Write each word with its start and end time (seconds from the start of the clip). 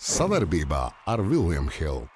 Savarbībā 0.00 0.86
ar 1.12 1.20
Vilniņu 1.20 1.72
Hildu. 1.74 2.06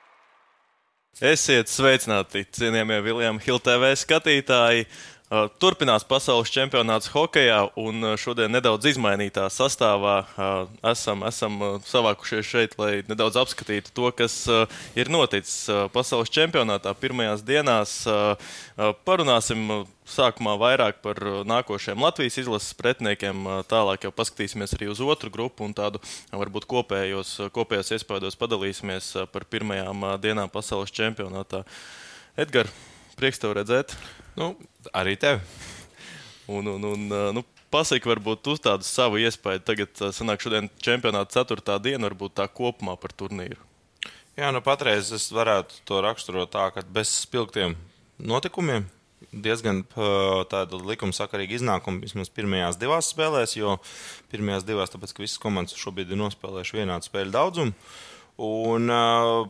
Esiet 1.20 1.68
sveicināti, 1.68 2.46
cienījamie 2.56 2.96
Viljama 3.04 3.42
Hiltēvē 3.44 3.90
skatītāji! 4.00 4.86
Turpinās 5.58 6.04
pasaules 6.06 6.50
čempionāts 6.52 7.08
hokeja, 7.10 7.64
un 7.80 8.14
šodien 8.20 8.52
nedaudz 8.52 8.86
izmainītā 8.92 9.46
sastāvā 9.50 10.16
esam, 10.90 11.24
esam 11.26 11.56
savākušies 11.88 12.46
šeit, 12.46 12.76
lai 12.78 13.02
nedaudz 13.08 13.38
apskatītu 13.40 13.90
to, 13.96 14.10
kas 14.14 14.36
ir 14.94 15.10
noticis 15.10 15.66
pasaules 15.94 16.30
čempionātā 16.34 16.92
pirmajās 17.00 17.42
dienās. 17.46 17.94
Parunāsim 19.08 19.86
sākumā 20.06 20.54
vairāk 20.60 21.00
par 21.02 21.18
nākošajiem 21.48 22.04
Latvijas 22.04 22.38
izlases 22.44 22.76
pretiniekiem, 22.78 23.46
tālāk 23.70 24.06
jau 24.06 24.12
paskatīsimies 24.14 24.76
arī 24.76 24.90
uz 24.92 25.00
otru 25.02 25.32
grupu 25.34 25.66
un 25.66 25.74
tādu 25.74 26.02
varbūt 26.30 26.68
kopējos, 26.70 27.38
kopējos 27.54 27.94
iespējos 27.96 28.38
padalīsimies 28.38 29.14
par 29.32 29.48
pirmajām 29.50 30.12
dienām 30.22 30.52
pasaules 30.52 30.94
čempionātā. 30.94 31.64
Edgars, 32.36 32.84
prieks 33.16 33.42
tev 33.42 33.56
redzēt! 33.58 33.96
Nu, 34.34 34.54
arī 34.90 35.14
tev. 35.20 35.42
Un, 36.50 36.66
un, 36.66 36.84
un, 36.90 37.12
nu, 37.36 37.44
Pasaki, 37.74 38.06
varbūt 38.06 38.46
uz 38.52 38.60
tādu 38.62 38.86
savu 38.86 39.18
iespēju. 39.18 39.62
Tagad 39.66 40.02
sanāk 40.14 40.42
šodien 40.44 40.68
čempionāta 40.82 41.40
ceturtā 41.40 41.80
diena, 41.82 42.06
varbūt 42.06 42.36
tā 42.38 42.46
kopumā 42.46 42.94
par 43.02 43.10
turnīru. 43.10 43.58
Jā, 44.38 44.52
nu 44.54 44.60
patreiz 44.62 45.10
es 45.14 45.26
varētu 45.34 45.80
to 45.86 45.98
raksturot 46.02 46.52
tā, 46.54 46.68
ka 46.74 46.84
bez 46.94 47.10
spilgtiem 47.24 47.74
notikumiem 48.22 48.86
diezgan 49.30 49.82
tāda 50.50 50.78
likumsakarīga 50.78 51.56
iznākuma 51.58 52.02
vismaz 52.04 52.30
pirmajās 52.34 52.78
divās 52.78 53.10
spēlēs, 53.10 53.56
jo 53.58 53.76
pirmajās 54.30 54.66
divās, 54.68 54.94
tāpēc 54.94 55.14
ka 55.14 55.24
visas 55.24 55.42
komandas 55.42 55.78
šobrīd 55.78 56.14
ir 56.14 56.20
nospēlējušas 56.20 56.78
vienādu 56.78 57.10
spēļu 57.10 57.34
daudzumu. 57.34 57.74
Un 58.44 58.90
uh, 58.90 59.48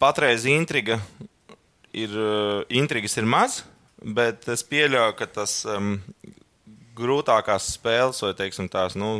patreiz 0.00 0.48
intriga 0.48 1.00
ir, 1.92 2.16
intrigas 2.72 3.16
ir 3.20 3.28
maz, 3.28 3.62
Bet 4.04 4.48
es 4.52 4.60
pieļauju, 4.68 5.14
ka 5.16 5.28
tas 5.40 5.62
um, 5.70 5.96
grūtākās 6.98 7.70
spēles 7.78 8.20
vai 8.24 8.34
teiksim, 8.36 8.68
tās 8.68 8.98
nu, 9.00 9.14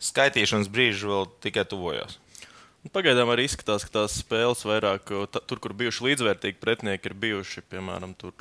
skaitīšanas 0.00 0.70
brīži 0.72 1.10
vēl 1.10 1.28
tikai 1.44 1.66
tuvojas. 1.68 2.16
Nu, 2.78 2.92
pagaidām 2.94 3.26
arī 3.32 3.48
izskatās, 3.48 3.82
ka 3.82 3.90
tās 3.96 4.20
spēles 4.20 4.60
vairāk, 4.62 5.10
tā, 5.34 5.40
tur, 5.50 5.58
kur 5.58 5.72
bijuši 5.76 6.04
līdzvērtīgi 6.06 6.60
pretinieki, 6.62 7.10
ir 7.10 7.16
bijuši 7.18 7.64
piemēram 7.72 8.12
tur, 8.20 8.32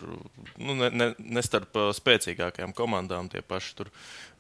nu, 0.62 0.76
ne, 0.78 0.92
ne, 0.94 1.08
ne 1.18 1.44
starp 1.46 1.74
spēcīgākajām 1.98 2.76
komandām. 2.78 3.32
Tie 3.34 3.42
paši 3.42 3.74
tur, 3.80 3.92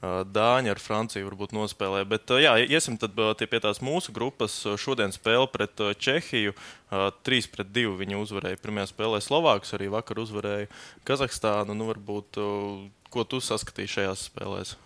Dāņi 0.05 0.69
ar 0.69 0.77
Franciju 0.77 1.25
varbūt 1.25 1.55
nospēlē. 1.57 2.03
Bet, 2.05 2.29
jā, 2.29 2.53
iesim 2.61 2.99
tad 3.01 3.17
pie 3.17 3.61
tās 3.63 3.81
mūsu 3.81 4.13
grupas. 4.13 4.59
Šodien 4.77 5.15
spēle 5.15 5.49
pret 5.49 5.81
Čehiju. 5.97 6.53
3 7.25 7.49
pret 7.55 7.71
2 7.73 7.95
viņi 7.97 8.19
uzvarēja. 8.21 8.61
Pirmajā 8.61 8.91
spēlē 8.91 9.23
Slovākus 9.25 9.73
arī 9.73 9.89
vakar 9.89 10.21
uzvarēja 10.21 10.69
Kazahstānu. 11.09 11.73
Nu, 11.73 11.89
varbūt, 11.89 12.37
ko 13.09 13.25
tu 13.25 13.41
saskatīji 13.41 13.95
šajās 13.97 14.27
spēlēs? 14.29 14.77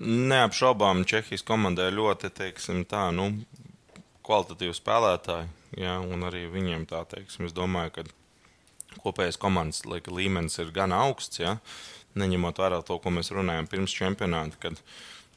Neapšaubām, 0.00 1.04
Čehijas 1.04 1.44
komandai 1.44 1.90
ļoti 1.92 2.32
teiksim, 2.32 2.86
tā, 2.88 3.10
nu, 3.12 3.28
kvalitatīvi 4.26 4.74
spēlētāji. 4.76 5.48
Jā, 5.80 5.96
un 6.04 6.26
arī 6.28 6.46
viņiem 6.52 6.84
tā 6.90 7.02
teiksim, 7.08 7.46
es 7.48 7.56
domāju, 7.56 7.94
ka 7.96 9.00
kopējais 9.02 9.40
komandas 9.40 9.82
līmenis 9.86 10.58
ir 10.60 10.72
gan 10.74 10.92
augsts. 10.96 11.40
Jā, 11.40 11.56
neņemot 12.18 12.60
vērā 12.60 12.82
to, 12.86 12.98
ko 13.00 13.12
mēs 13.14 13.32
runājam 13.34 13.70
pirms 13.70 13.96
čempionāta, 13.96 14.60
kad 14.60 14.80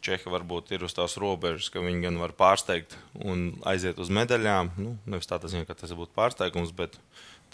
Čehi 0.05 0.29
varbūt 0.29 0.69
ir 0.75 0.83
uz 0.85 0.93
tās 0.93 1.15
robežas, 1.17 1.71
ka 1.73 1.81
viņi 1.81 2.03
gan 2.03 2.19
var 2.21 2.35
pārsteigt 2.37 2.93
un 3.25 3.55
aiziet 3.65 3.97
uz 3.97 4.11
medaļām. 4.13 4.75
Nu, 4.77 4.91
nevis 5.09 5.25
tā, 5.25 5.39
ziņā, 5.41 5.65
ka 5.65 5.73
tas 5.79 5.95
būtu 5.97 6.13
pārsteigums, 6.13 6.75
bet 6.77 6.99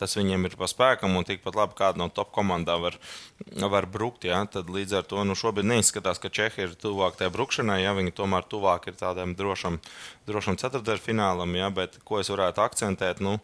tas 0.02 0.17
viņiem 0.17 0.49
ir 0.49 0.57
pa 0.59 0.67
spēkam, 0.69 1.13
un 1.17 1.27
tikpat 1.27 1.57
labi 1.57 1.77
kāda 1.77 2.02
no 2.02 2.09
top 2.13 2.33
komandām 2.35 2.81
var, 2.83 2.97
var 3.62 3.88
brukt. 3.89 4.25
Ja? 4.28 4.41
Tad 4.50 4.72
līdz 4.73 4.97
ar 5.00 5.07
to 5.09 5.25
nu, 5.28 5.38
šobrīd 5.38 5.69
neizskatās, 5.69 6.22
ka 6.22 6.34
Čehija 6.34 6.69
ir 6.69 6.78
tuvāk 6.81 7.19
tajā 7.19 7.34
brukšanai, 7.35 7.81
ja 7.84 7.94
viņi 7.97 8.16
tomēr 8.17 8.47
tuvāk 8.50 8.89
ir 8.89 8.97
tādam 9.00 9.35
drošam, 9.38 9.78
drošam 10.29 10.57
ceturtajam 10.62 11.06
finālam. 11.06 11.53
Ja? 11.57 11.69
Bet 11.73 12.01
ko 12.07 12.22
es 12.23 12.34
varētu 12.34 12.66
akcentēt? 12.66 13.23
Nu, 13.23 13.38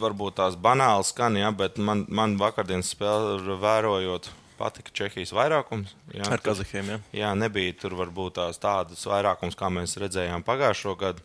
Varbūt 0.00 0.38
tās 0.38 0.54
banāli 0.56 1.04
skan, 1.04 1.34
ja, 1.36 1.50
bet 1.52 1.76
man, 1.76 2.06
man 2.08 2.38
vakardienas 2.40 2.88
spēle 2.94 3.58
vērojot, 3.60 4.30
patika 4.60 4.92
Čehijas 4.94 5.32
vairākums. 5.36 5.94
Jā, 6.14 6.26
Ar 6.30 6.42
Kazahiem. 6.44 6.92
Jā. 6.94 6.98
jā, 7.22 7.30
nebija 7.36 7.76
tur 7.80 7.96
varbūt 7.98 8.38
tās 8.38 8.60
tādas 8.62 9.02
vairākums, 9.08 9.58
kā 9.58 9.68
mēs 9.72 9.98
redzējām 10.00 10.44
pagājušo 10.46 10.94
gadu, 11.00 11.24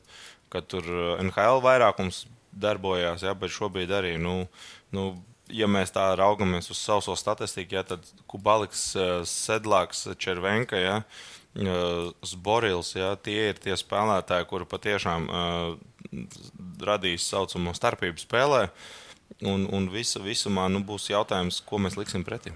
kad 0.53 0.67
tur 0.71 0.87
NHL 1.23 1.63
vairākums 1.63 2.25
darbojās, 2.55 3.23
jā, 3.25 3.33
bet 3.37 3.53
šobrīd 3.53 3.93
arī. 3.93 4.15
Nu, 4.21 4.47
nu, 4.95 5.07
ja 5.51 5.67
mēs 5.69 5.93
tā 5.95 6.07
raugamies 6.17 6.71
uz 6.73 6.81
savu 6.81 7.15
statistiku, 7.19 7.77
jā, 7.77 7.85
tad 7.87 8.07
Kubaliks, 8.31 8.87
eh, 8.95 9.15
Sedlāks, 9.29 10.07
Červenka, 10.17 10.79
jā, 10.79 10.97
eh, 11.03 12.11
Zborils, 12.25 12.95
jā, 12.95 13.15
tie 13.21 13.51
ir 13.51 13.61
tie 13.61 13.77
spēlētāji, 13.77 14.47
kuri 14.49 14.65
patiešām 14.65 15.29
uh, 15.29 15.75
radīs 16.85 17.27
saucamo 17.27 17.73
starpību 17.75 18.21
spēlē. 18.21 18.69
Un, 19.43 19.65
un 19.73 19.89
visu, 19.89 20.21
visumā 20.23 20.69
nu, 20.71 20.79
būs 20.85 21.09
jautājums, 21.09 21.59
ko 21.65 21.79
mēs 21.81 21.97
liksim 21.97 22.23
pretī. 22.23 22.53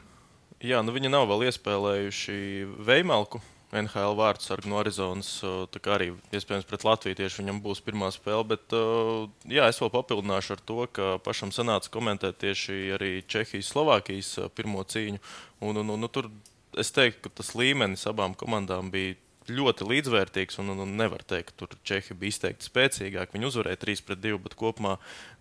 Jā, 0.64 0.84
nu 0.84 0.94
viņi 0.96 1.10
nav 1.12 1.26
vēl 1.28 1.48
iespēlējuši 1.50 2.36
Veimalku 2.86 3.42
NHL 3.70 4.16
vārdsargu 4.18 4.72
no 4.72 4.80
Arizonas. 4.82 5.30
Arī 5.94 6.10
iespējams 6.34 6.68
pret 6.70 6.86
Latviju 6.88 7.20
tieši 7.20 7.44
viņam 7.44 7.62
būs 7.66 7.84
pirmā 7.86 8.10
spēle. 8.14 8.48
Bet 8.54 8.76
jā, 9.50 9.68
es 9.70 9.80
vēl 9.82 9.92
papildināšu 9.94 10.56
ar 10.56 10.64
to, 10.72 10.80
ka 10.94 11.10
pašam 11.26 11.54
sanāca 11.56 11.92
komentēt 11.94 12.42
tieši 12.42 12.80
arī 12.98 13.12
Čehijas-Slovākijas 13.30 14.36
pirmo 14.58 14.84
cīņu. 14.84 15.22
Un, 15.62 15.82
un, 15.84 15.96
un, 15.96 16.02
nu, 16.02 16.10
tur 16.10 16.32
es 16.80 16.94
teiktu, 16.96 17.28
ka 17.28 17.42
tas 17.42 17.54
līmenis 17.58 18.08
abām 18.10 18.36
komandām 18.38 18.92
bija 18.94 19.18
ļoti 19.54 19.88
līdzvērtīgs. 19.90 20.60
Un, 20.62 20.74
un, 20.74 20.84
un 20.86 20.96
nevar 21.00 21.24
teikt, 21.28 21.52
ka 21.52 21.64
tur 21.64 21.76
Čehija 21.88 22.18
bija 22.20 22.36
izteikti 22.36 22.68
spēcīgāka. 22.70 23.36
Viņi 23.36 23.50
uzvarēja 23.50 23.82
3 23.84 24.06
pret 24.08 24.24
2, 24.24 24.40
bet 24.46 24.56
kopumā 24.60 24.96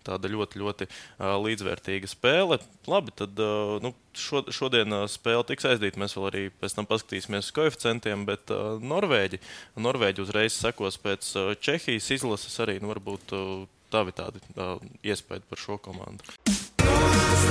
tāda 0.07 0.31
ļoti, 0.31 0.61
ļoti 0.61 0.87
uh, 0.89 1.35
līdzvērtīga 1.43 2.09
spēle. 2.09 2.59
Labi, 2.89 3.13
tad 3.19 3.41
uh, 3.43 3.77
nu, 3.83 3.93
šo, 4.17 4.43
šodien 4.53 4.95
uh, 4.95 5.05
spēle 5.11 5.45
tiks 5.49 5.67
aizdīta. 5.69 6.01
Mēs 6.01 6.15
vēl 6.17 6.29
arī 6.31 6.45
pēc 6.61 6.77
tam 6.77 6.89
paskatīsimies 6.89 7.49
uz 7.49 7.55
koeficientiem, 7.55 8.25
bet 8.29 8.53
uh, 8.55 8.77
Norvēģi, 8.81 9.41
Norvēģi 9.79 10.25
uzreiz 10.25 10.55
sekos 10.57 10.99
pēc 11.01 11.33
uh, 11.35 11.51
Čehijas 11.59 12.09
izlases 12.19 12.59
arī. 12.63 12.79
Nu, 12.81 12.93
varbūt 12.93 13.35
uh, 13.37 13.67
tavi 13.93 14.15
tādi 14.15 14.41
uh, 14.55 14.77
iespējas 15.03 15.45
par 15.49 15.61
šo 15.61 15.79
komandu. 15.83 16.35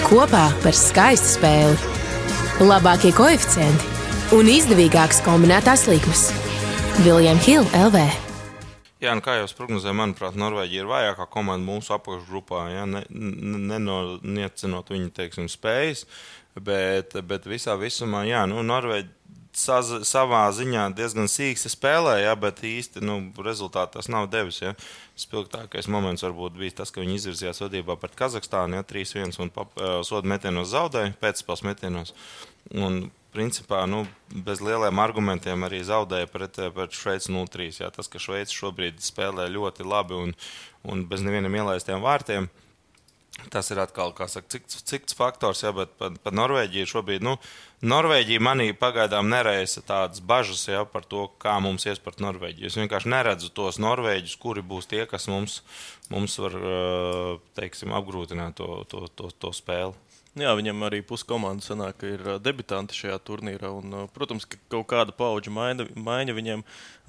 Kopā 0.08 0.48
par 0.62 0.76
skaistu 0.76 1.36
spēli. 1.36 2.04
Labākie 2.58 3.12
koeficienti 3.14 3.96
un 4.34 4.50
izdevīgākas 4.50 5.22
kombinētās 5.26 5.86
likmes. 5.90 6.28
Viljams 6.98 7.46
Hilde 7.46 7.70
LV. 7.78 8.00
Jā, 8.98 9.12
nu 9.14 9.22
kā 9.22 9.36
jau 9.38 9.44
es 9.46 9.52
prognozēju, 9.54 9.94
manuprāt, 9.94 10.34
Norvēģija 10.34 10.82
ir 10.82 10.88
vājākā 10.90 11.28
komanda 11.30 11.62
mūsu 11.62 11.92
apakšgrupā. 11.94 12.64
Ja, 12.72 12.86
Neniecinot 12.90 14.90
viņu 14.90 15.12
teiksim, 15.14 15.46
spējas, 15.52 16.02
bet, 16.58 17.14
bet 17.30 17.46
visā 17.46 17.76
visumā, 17.78 18.24
jā, 18.26 18.42
nu, 18.50 18.64
Norvēģija 18.66 19.14
savā 20.06 20.42
ziņā 20.54 20.88
diezgan 20.98 21.30
sīksti 21.30 21.70
spēlē, 21.72 22.16
ja, 22.24 22.34
bet 22.38 22.60
īsti 22.66 23.02
nu, 23.06 23.18
rezultāti 23.46 23.96
tas 23.96 24.10
nav 24.10 24.26
devis. 24.30 24.58
Ja. 24.62 24.74
Spilgtākais 25.18 25.88
moments 25.90 26.26
varbūt 26.26 26.58
bija 26.58 26.80
tas, 26.82 26.92
ka 26.94 27.02
viņi 27.02 27.16
izvirzījās 27.18 27.62
vadībā 27.62 27.96
pret 27.98 28.14
Kazahstānu, 28.18 28.78
ja 28.78 28.86
3-1 28.86 29.38
un 29.42 29.50
pap, 29.54 29.74
sodu 30.06 30.30
metienos 30.30 30.70
zaudēja, 30.74 31.14
pēcspēles 31.22 31.64
metienos. 31.66 32.14
Un 32.74 33.08
principā 33.34 33.82
nu, 33.90 34.04
bez 34.32 34.62
lieliem 34.64 35.02
argumentiem 35.02 35.66
arī 35.66 35.82
zaudēja 35.86 36.30
pret, 36.32 36.60
pret 36.74 36.96
Šveici 36.96 37.32
0-3. 37.34 37.68
Jā, 37.82 37.90
tas, 37.94 38.08
ka 38.10 38.22
Šveice 38.22 38.56
šobrīd 38.56 39.02
spēlē 39.04 39.48
ļoti 39.52 39.86
labi 39.86 40.16
un, 40.16 40.34
un 40.88 41.04
bez 41.10 41.24
nevienam 41.24 41.54
ielaistiem 41.60 42.04
vārtiem. 42.04 42.48
Tas 43.52 43.68
ir 43.70 43.78
atkal 43.78 44.10
cik, 44.18 44.64
cik 44.66 45.04
faktors, 45.14 45.62
jā, 45.62 45.70
bet 45.72 45.92
par, 46.00 46.16
par 46.24 46.34
Norvēģiju 46.34 46.88
šobrīd. 46.90 47.22
Nu, 47.22 47.36
Norvēģija 47.86 48.42
manī 48.42 48.72
pagaidām 48.74 49.28
neraisa 49.30 49.84
tādas 49.86 50.18
bažas 50.18 50.64
jā, 50.66 50.82
par 50.82 51.06
to, 51.06 51.28
kā 51.38 51.54
mums 51.62 51.86
ies 51.86 52.02
par 52.02 52.18
Norvēģiju. 52.18 52.66
Es 52.66 52.78
vienkārši 52.80 53.12
neredzu 53.14 53.52
tos 53.54 53.78
norvēģus, 53.78 54.34
kuri 54.42 54.64
būs 54.66 54.90
tie, 54.90 55.04
kas 55.06 55.28
mums, 55.30 55.60
mums 56.10 56.34
var 56.42 56.58
teiksim, 57.54 57.94
apgrūtināt 57.94 58.58
to, 58.58 58.82
to, 58.90 59.06
to, 59.14 59.30
to 59.30 59.54
spēli. 59.54 59.94
Jā, 60.38 60.52
viņam 60.54 60.84
arī 60.86 61.00
puskomanda 61.02 61.64
sanāk, 61.64 62.04
ir 62.06 62.22
debitanti 62.44 62.94
šajā 62.94 63.16
turnīrā. 63.26 63.72
Un, 63.74 63.96
protams, 64.14 64.46
ka 64.46 64.60
kaut 64.70 64.86
kāda 64.92 65.14
paudžu 65.16 65.50
maiņa, 65.54 65.88
maiņa 65.98 66.36
viņiem 66.36 66.62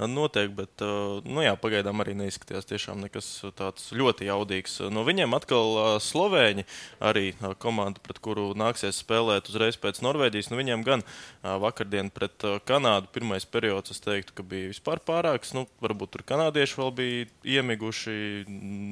notiek, 0.09 0.49
bet 0.55 0.81
nu, 1.27 1.43
jā, 1.43 1.53
pagaidām 1.59 2.01
arī 2.01 2.15
neizskatījās 2.17 2.69
tiešām 2.69 3.03
nekas 3.03 3.27
tāds 3.59 3.89
ļoti 3.93 4.29
jaudīgs. 4.29 4.79
No 4.95 5.03
viņiem 5.07 5.35
atkal 5.35 5.99
Slovēņi, 6.01 6.65
arī 7.03 7.33
komanda, 7.61 8.01
pret 8.01 8.21
kuru 8.23 8.53
nāksies 8.57 9.01
spēlēt 9.03 9.51
uzreiz 9.51 9.77
pēc 9.77 10.01
Norvēģijas. 10.05 10.49
Nu, 10.49 10.59
viņiem 10.61 10.85
gan 10.87 11.05
vakardien 11.43 12.09
pret 12.15 12.47
Kanādu 12.65 13.11
pirmais 13.13 13.45
periods, 13.45 13.93
es 13.93 14.01
teiktu, 14.03 14.37
ka 14.39 14.47
bija 14.47 14.71
vispār 14.71 15.03
pārāks. 15.05 15.53
Nu, 15.57 15.65
varbūt 15.83 16.15
tur 16.15 16.25
kanādieši 16.31 16.79
vēl 16.79 16.95
bija 16.95 17.27
iemiguši, 17.59 18.17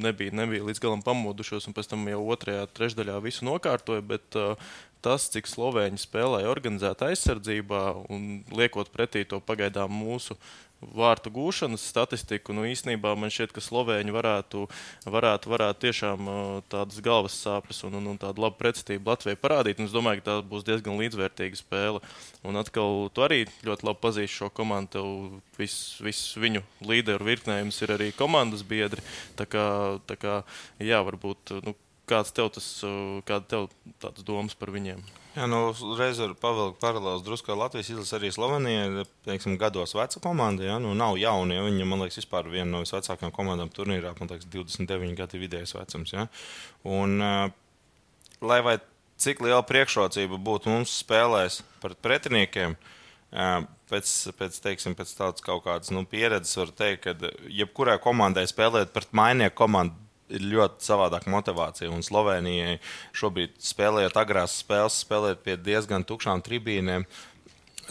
nebija, 0.03 0.35
nebija 0.43 0.67
līdz 0.67 0.83
galam 0.83 1.05
pamodušos, 1.05 1.69
un 1.69 1.77
pēc 1.77 1.93
tam 1.93 2.05
jau 2.11 2.21
otrajā 2.35 2.67
trešdaļā 2.75 3.17
visu 3.23 3.47
nokārtoja. 3.47 4.03
Bet, 4.07 4.26
bet 4.27 4.39
uh, 4.41 4.56
tas, 5.01 5.29
cik 5.31 5.47
Slovēņi 5.47 6.00
spēlēja 6.01 6.51
organizētā 6.51 7.12
aizsardzībā 7.12 8.09
un 8.12 8.44
liekot 8.51 8.91
pretī 8.91 9.25
to 9.25 9.39
pagaidām 9.39 9.91
mūsu 9.91 10.38
vārtu 10.77 11.31
gūšanas 11.33 11.81
statistiku. 11.89 12.53
Nu, 12.53 12.62
īsnībā 12.69 13.15
man 13.18 13.31
šķiet, 13.33 13.50
ka 13.56 13.63
Slovēņi 13.65 14.13
varētu, 14.13 14.68
varētu, 15.09 15.50
varētu 15.50 15.81
tiešām 15.88 16.27
uh, 16.29 16.41
tādas 16.69 17.00
galvas 17.01 17.33
sāpes 17.33 17.81
un, 17.88 17.97
un, 17.97 18.12
un 18.12 18.19
tādu 18.21 18.44
labu 18.44 18.59
pretstību 18.59 19.09
Latvijai 19.09 19.39
parādīt. 19.41 19.81
Un 19.81 19.89
es 19.89 19.95
domāju, 19.95 20.21
ka 20.21 20.27
tā 20.27 20.35
būs 20.45 20.68
diezgan 20.68 21.00
līdzvērtīga 21.01 21.57
spēle. 21.57 22.03
Un 22.45 22.62
atkal, 22.62 23.07
tu 23.09 23.25
arī 23.25 23.47
ļoti 23.65 23.89
labi 23.89 24.03
pazīsti 24.06 24.35
šo 24.35 24.51
komandu. 24.53 25.07
Viss 25.57 25.97
vis 26.06 26.21
viņu 26.38 26.62
līderu 26.85 27.25
virknējums 27.25 27.81
ir 27.81 27.97
arī 27.97 28.12
komandas 28.13 28.62
biedri. 28.62 29.01
Tā 29.39 29.50
kā, 29.50 29.65
tā 30.06 30.19
kā 30.21 30.39
jā, 30.77 31.01
varbūt. 31.09 31.57
Nu, 31.65 31.73
Kāds 32.07 32.31
tev 32.31 32.51
tas, 32.56 32.65
kāda 33.27 33.44
tev 33.51 33.65
tādas 34.00 34.24
domas 34.24 34.56
par 34.56 34.71
viņiem? 34.71 35.01
Jā, 35.38 35.45
nu, 35.45 35.59
reiz 36.00 36.18
var 36.18 36.31
pavilkt 36.39 36.80
paralēlus 36.81 37.21
drusku 37.25 37.51
ar 37.54 37.59
Latvijas 37.59 37.92
izlasi 37.92 38.15
arī 38.18 38.30
Slovenija, 38.33 39.04
teiksim, 39.27 39.57
gados 39.62 39.92
veca 39.94 40.21
komanda, 40.24 40.65
jā, 40.65 40.80
nu, 40.81 40.95
nav 40.98 41.19
jauni, 41.21 41.54
ja 41.54 41.65
viņi, 41.68 41.86
man 41.86 42.01
liekas, 42.01 42.18
vispār 42.24 42.48
viena 42.50 42.71
no 42.71 42.81
visvecākajām 42.81 43.33
komandām 43.36 43.69
turnīrā, 43.75 44.15
man 44.18 44.31
liekas, 44.31 44.48
29 44.56 45.13
gadi 45.19 45.44
vidējais 45.44 45.75
vecums, 45.77 46.15
jā. 46.15 46.25
Un, 46.89 47.19
uh, 47.21 47.51
lai 48.42 48.59
vai 48.65 48.80
cik 49.21 49.44
liela 49.45 49.62
priekšrocība 49.68 50.42
būtu 50.48 50.74
mums 50.74 50.95
spēlēs 51.04 51.59
pret 51.83 52.01
pretiniekiem, 52.07 52.74
uh, 53.36 53.68
pēc, 53.92 54.15
pēc, 54.42 54.57
teiksim, 54.63 54.98
pēc 54.98 55.13
tādas 55.19 55.45
kaut 55.45 55.68
kādas 55.68 55.94
nu, 55.94 56.01
pieredzes 56.07 56.57
var 56.63 56.74
teikt, 56.81 57.06
ka 57.06 57.31
jebkurai 57.51 58.00
komandai 58.01 58.48
spēlēt 58.50 58.95
pret 58.95 59.13
mainieku 59.13 59.59
komandu 59.62 60.06
ir 60.33 60.44
ļoti 60.51 60.85
savādāka 60.88 61.31
motivācija. 61.31 61.89
Un 61.94 62.03
Slovenijai 62.06 62.77
šobrīd 63.18 63.57
spēlējot 63.63 64.19
agrās 64.19 64.59
spēles, 64.62 65.01
spēlēt 65.06 65.44
pie 65.45 65.57
diezgan 65.59 66.06
tukšām 66.07 66.44
tribīnēm. 66.45 67.07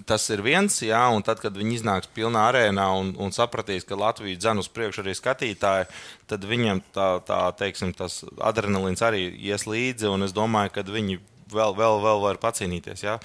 Tas 0.04 0.26
ir 0.28 0.42
viens, 0.44 0.74
jā, 0.84 1.00
un 1.08 1.22
tad, 1.24 1.40
kad 1.40 1.54
viņi 1.56 1.78
iznāks 1.78 2.10
pilnā 2.12 2.42
arēnā 2.50 2.84
un, 2.98 3.14
un 3.16 3.32
sapratīs, 3.32 3.86
ka 3.88 3.96
Latvija 3.96 4.36
dzen 4.36 4.60
uz 4.60 4.68
priekšu 4.68 5.00
arī 5.00 5.14
skatītāji, 5.16 5.86
tad 6.28 6.44
viņiem 6.44 6.82
tā, 6.92 7.06
tā 7.24 7.38
teiksim, 7.56 7.94
tas 7.96 8.18
adrenalīns 8.44 9.00
arī 9.06 9.24
ies 9.48 9.64
līdzi, 9.64 10.10
un 10.12 10.26
es 10.26 10.36
domāju, 10.36 10.74
ka 10.74 10.84
viņi 10.84 11.16
vēl, 11.48 11.72
vēl, 11.78 12.02
vēl 12.04 12.20
var 12.26 12.42
pacīnīties. 12.42 13.06
Jā. 13.06 13.16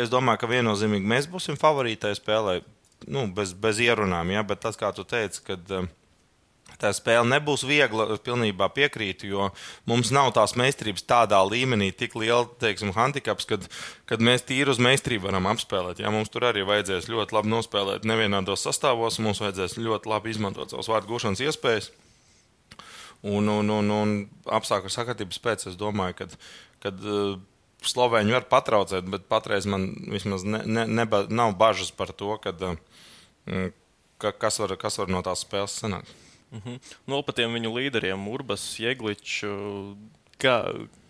Es 0.00 0.08
domāju, 0.08 0.40
ka 0.40 0.52
viennozīmīgi 0.54 1.12
mēs 1.12 1.28
būsim 1.28 1.60
favorītai 1.60 2.14
spēlē, 2.16 2.62
nu, 3.12 3.28
bez, 3.36 3.52
bez 3.52 3.84
ierunām, 3.84 4.32
jā, 4.32 4.46
bet 4.48 4.64
tas, 4.64 4.80
kā 4.80 4.94
tu 4.96 5.04
teici, 5.04 5.44
kad. 5.52 5.68
Um, 5.68 5.92
Tā 6.78 6.92
spēle 6.94 7.26
nebūs 7.26 7.64
viegla, 7.66 8.06
es 8.14 8.20
pilnībā 8.22 8.68
piekrītu, 8.70 9.26
jo 9.32 9.48
mums 9.90 10.12
nav 10.14 10.30
tās 10.36 10.54
meistarības 10.58 11.02
tādā 11.10 11.40
līmenī, 11.42 11.88
tik 11.90 12.14
liela, 12.14 12.44
teiksim, 12.62 12.92
handicaps, 12.94 13.48
kad, 13.50 13.66
kad 14.06 14.22
mēs 14.22 14.46
tīri 14.46 14.70
uz 14.70 14.78
meistarību 14.82 15.26
varam 15.26 15.48
apspēlēt. 15.50 15.98
Ja, 16.04 16.12
mums 16.14 16.30
tur 16.30 16.46
arī 16.46 16.62
vajadzēs 16.68 17.10
ļoti 17.10 17.34
labi 17.34 17.50
nospēlēt 17.50 18.06
nevienādos 18.06 18.62
sastāvos, 18.62 19.18
mums 19.24 19.42
vajadzēs 19.42 19.74
ļoti 19.80 20.12
labi 20.12 20.30
izmantot 20.36 20.70
savas 20.70 20.90
vārdu 20.92 21.10
gūšanas 21.10 21.42
iespējas. 21.48 21.90
Un, 23.26 23.50
un, 23.50 23.74
un, 23.74 23.90
un 23.90 24.14
apstākļu 24.54 24.94
sakatības 24.94 25.42
pēc 25.42 25.66
es 25.72 25.78
domāju, 25.78 26.20
ka 26.20 26.30
kad, 26.84 27.02
uh, 27.02 27.38
Slovēņi 27.88 28.34
var 28.34 28.46
patraucēt, 28.50 29.06
bet 29.06 29.28
patreiz 29.30 29.66
man 29.70 29.92
vismaz 30.10 30.42
ne, 30.42 30.64
ne, 30.66 30.82
neba, 30.90 31.22
nav 31.30 31.52
bažas 31.60 31.92
par 31.94 32.10
to, 32.10 32.32
kad, 32.42 32.62
uh, 32.66 33.68
ka, 34.18 34.32
kas, 34.34 34.58
var, 34.58 34.74
kas 34.82 34.98
var 34.98 35.12
no 35.14 35.22
tās 35.26 35.44
spēles 35.46 35.76
sanākt. 35.78 36.10
Mm 36.50 36.60
-hmm. 36.64 36.80
No 37.06 37.22
par 37.22 37.34
tiem 37.34 37.52
viņu 37.52 37.74
līderiem, 37.74 38.28
Urbas, 38.28 38.78
Jēgličs, 38.80 39.44
kā, 40.38 40.56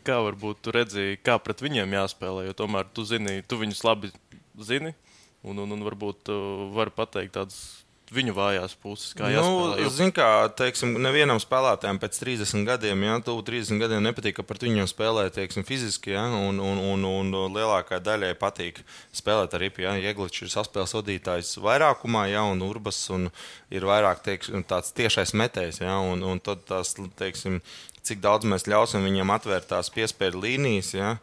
kā 0.05 0.17
varbūt 0.27 0.71
redzēji, 0.75 1.21
kā 1.23 1.39
pret 1.39 1.63
viņiem 1.63 1.93
jāspēlē, 1.93 2.47
jo 2.47 2.53
tomēr 2.53 2.87
tu 2.93 3.05
zini, 3.05 3.43
tu 3.43 3.57
viņus 3.57 3.85
labi 3.85 4.11
zini, 4.59 4.95
un, 5.43 5.59
un, 5.59 5.71
un 5.73 5.85
varbūt 5.85 6.29
uh, 6.29 6.75
var 6.75 6.91
pateikt 6.91 7.33
tādas 7.33 7.85
viņu 8.15 8.35
vājās 8.37 8.75
puses. 8.81 9.13
Kā 9.17 9.29
nu, 9.33 9.89
Zinu, 9.93 10.13
kā 10.17 10.27
teiksim, 10.57 10.95
nevienam 11.03 11.41
spēlētājam 11.43 12.01
pēc 12.01 12.19
30 12.23 12.65
gadiem, 12.69 13.05
ja 13.07 13.19
tuvu 13.25 13.45
30 13.47 13.81
gadiem 13.83 14.05
nepatīk, 14.07 14.39
ka 14.39 14.45
pret 14.47 14.65
viņiem 14.67 14.89
spēlē 14.91 15.27
teiksim, 15.35 15.67
fiziski, 15.69 16.15
ja, 16.15 16.25
un, 16.33 16.61
un, 16.63 16.81
un, 16.93 17.07
un 17.09 17.57
lielākajai 17.57 18.05
daļai 18.07 18.33
patīk 18.41 18.81
spēlēt 19.17 19.57
ar 19.57 19.65
ripu. 19.65 19.85
Ja. 19.85 19.97
Jegličs 19.99 20.47
ir 20.47 20.53
saspēles 20.53 20.97
vadītājs 20.97 21.55
vairākumā, 21.65 22.29
ja, 22.33 22.47
un 22.49 22.65
Urbas 22.65 23.01
un 23.15 23.29
ir 23.75 23.87
vairāk 23.89 24.25
teiksim, 24.27 24.65
tāds 24.69 24.95
tiešais 24.97 25.35
metējs. 25.39 25.83
Ja, 25.85 25.99
un, 26.01 26.25
un 26.25 26.41
tad 26.45 26.65
tās, 26.69 26.95
teiksim, 27.21 27.61
cik 28.07 28.25
daudz 28.25 28.49
mēs 28.49 28.69
ļausim 28.71 29.05
viņiem 29.05 29.37
atvērt 29.37 29.69
tās 29.73 29.93
piespēļu 29.95 30.45
līnijas, 30.47 30.95
ja, 30.97 31.17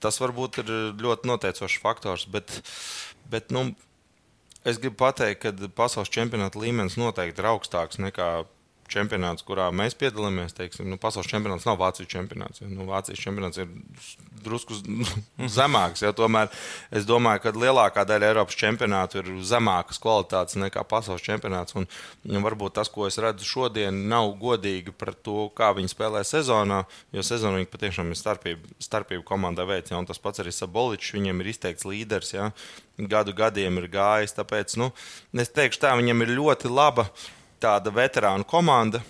tas 0.00 0.20
varbūt 0.22 0.62
ir 0.62 0.74
ļoti 1.02 1.28
noteicošs 1.28 1.80
faktors. 1.82 2.28
Bet, 2.32 2.60
bet, 3.32 3.52
nu, 3.54 3.72
Es 4.64 4.78
gribu 4.78 5.00
pateikt, 5.02 5.42
ka 5.42 5.68
pasaules 5.74 6.10
čempionāta 6.12 6.60
līmenis 6.62 6.94
noteikti 7.00 7.42
ir 7.42 7.48
augstāks 7.50 7.98
nekā 7.98 8.28
čempionāts, 8.92 9.44
kurā 9.46 9.68
mēs 9.74 9.96
piedalāmies. 9.98 10.54
Teiksim, 10.56 10.88
nu, 10.90 10.98
pasaules 11.00 11.30
čempionāts 11.30 11.66
nav 11.68 11.78
Vācijas 11.80 12.10
čempionāts. 12.12 12.62
Ja? 12.62 12.68
Nu, 12.70 12.86
Vācijas 12.88 13.20
čempionāts 13.22 13.60
ir 13.62 13.70
drusku 14.44 14.76
zemāks. 15.58 16.04
Ja? 16.04 16.12
Tomēr 16.16 16.52
es 16.94 17.08
domāju, 17.08 17.44
ka 17.44 17.54
lielākā 17.56 18.04
daļa 18.08 18.30
Eiropas 18.32 18.58
čempionātu 18.60 19.22
ir 19.22 19.32
zemākas 19.48 20.00
kvalitātes 20.02 20.58
nekā 20.60 20.84
pasaules 20.88 21.24
čempionāts. 21.24 21.76
Un, 21.78 21.88
un 22.28 22.46
varbūt 22.46 22.76
tas, 22.78 22.92
ko 22.92 23.08
es 23.08 23.20
redzu 23.22 23.48
šodien, 23.48 24.04
nav 24.12 24.34
godīgi 24.42 24.94
par 24.94 25.14
to, 25.14 25.48
kā 25.56 25.72
viņi 25.76 25.92
spēlē 25.94 26.22
sezonā, 26.28 26.84
jo 27.16 27.26
sezonā 27.26 27.62
viņi 27.62 27.72
patiešām 27.72 28.12
ir 28.12 28.20
starpība, 28.20 28.78
starpība 28.82 29.26
komandā 29.28 29.66
veids. 29.68 29.94
Ja? 29.94 30.00
Un 30.00 30.08
tas 30.10 30.22
pats 30.22 30.44
arī 30.44 30.54
Saboličs, 30.54 31.14
viņiem 31.16 31.42
ir 31.42 31.52
izteikts 31.56 31.88
līderis. 31.88 32.36
Ja? 32.36 32.52
gadu 32.98 33.32
gadiem 33.36 33.78
ir 33.80 33.88
gājis. 33.92 34.34
Tāpēc 34.36 34.76
nu, 34.80 34.90
es 35.32 35.52
teikšu, 35.52 35.82
tā 35.82 35.94
viņam 35.98 36.24
ir 36.24 36.34
ļoti 36.36 36.72
laba 36.72 37.08
tāda 37.62 37.92
veterānu 37.94 38.46
komanda. 38.48 39.02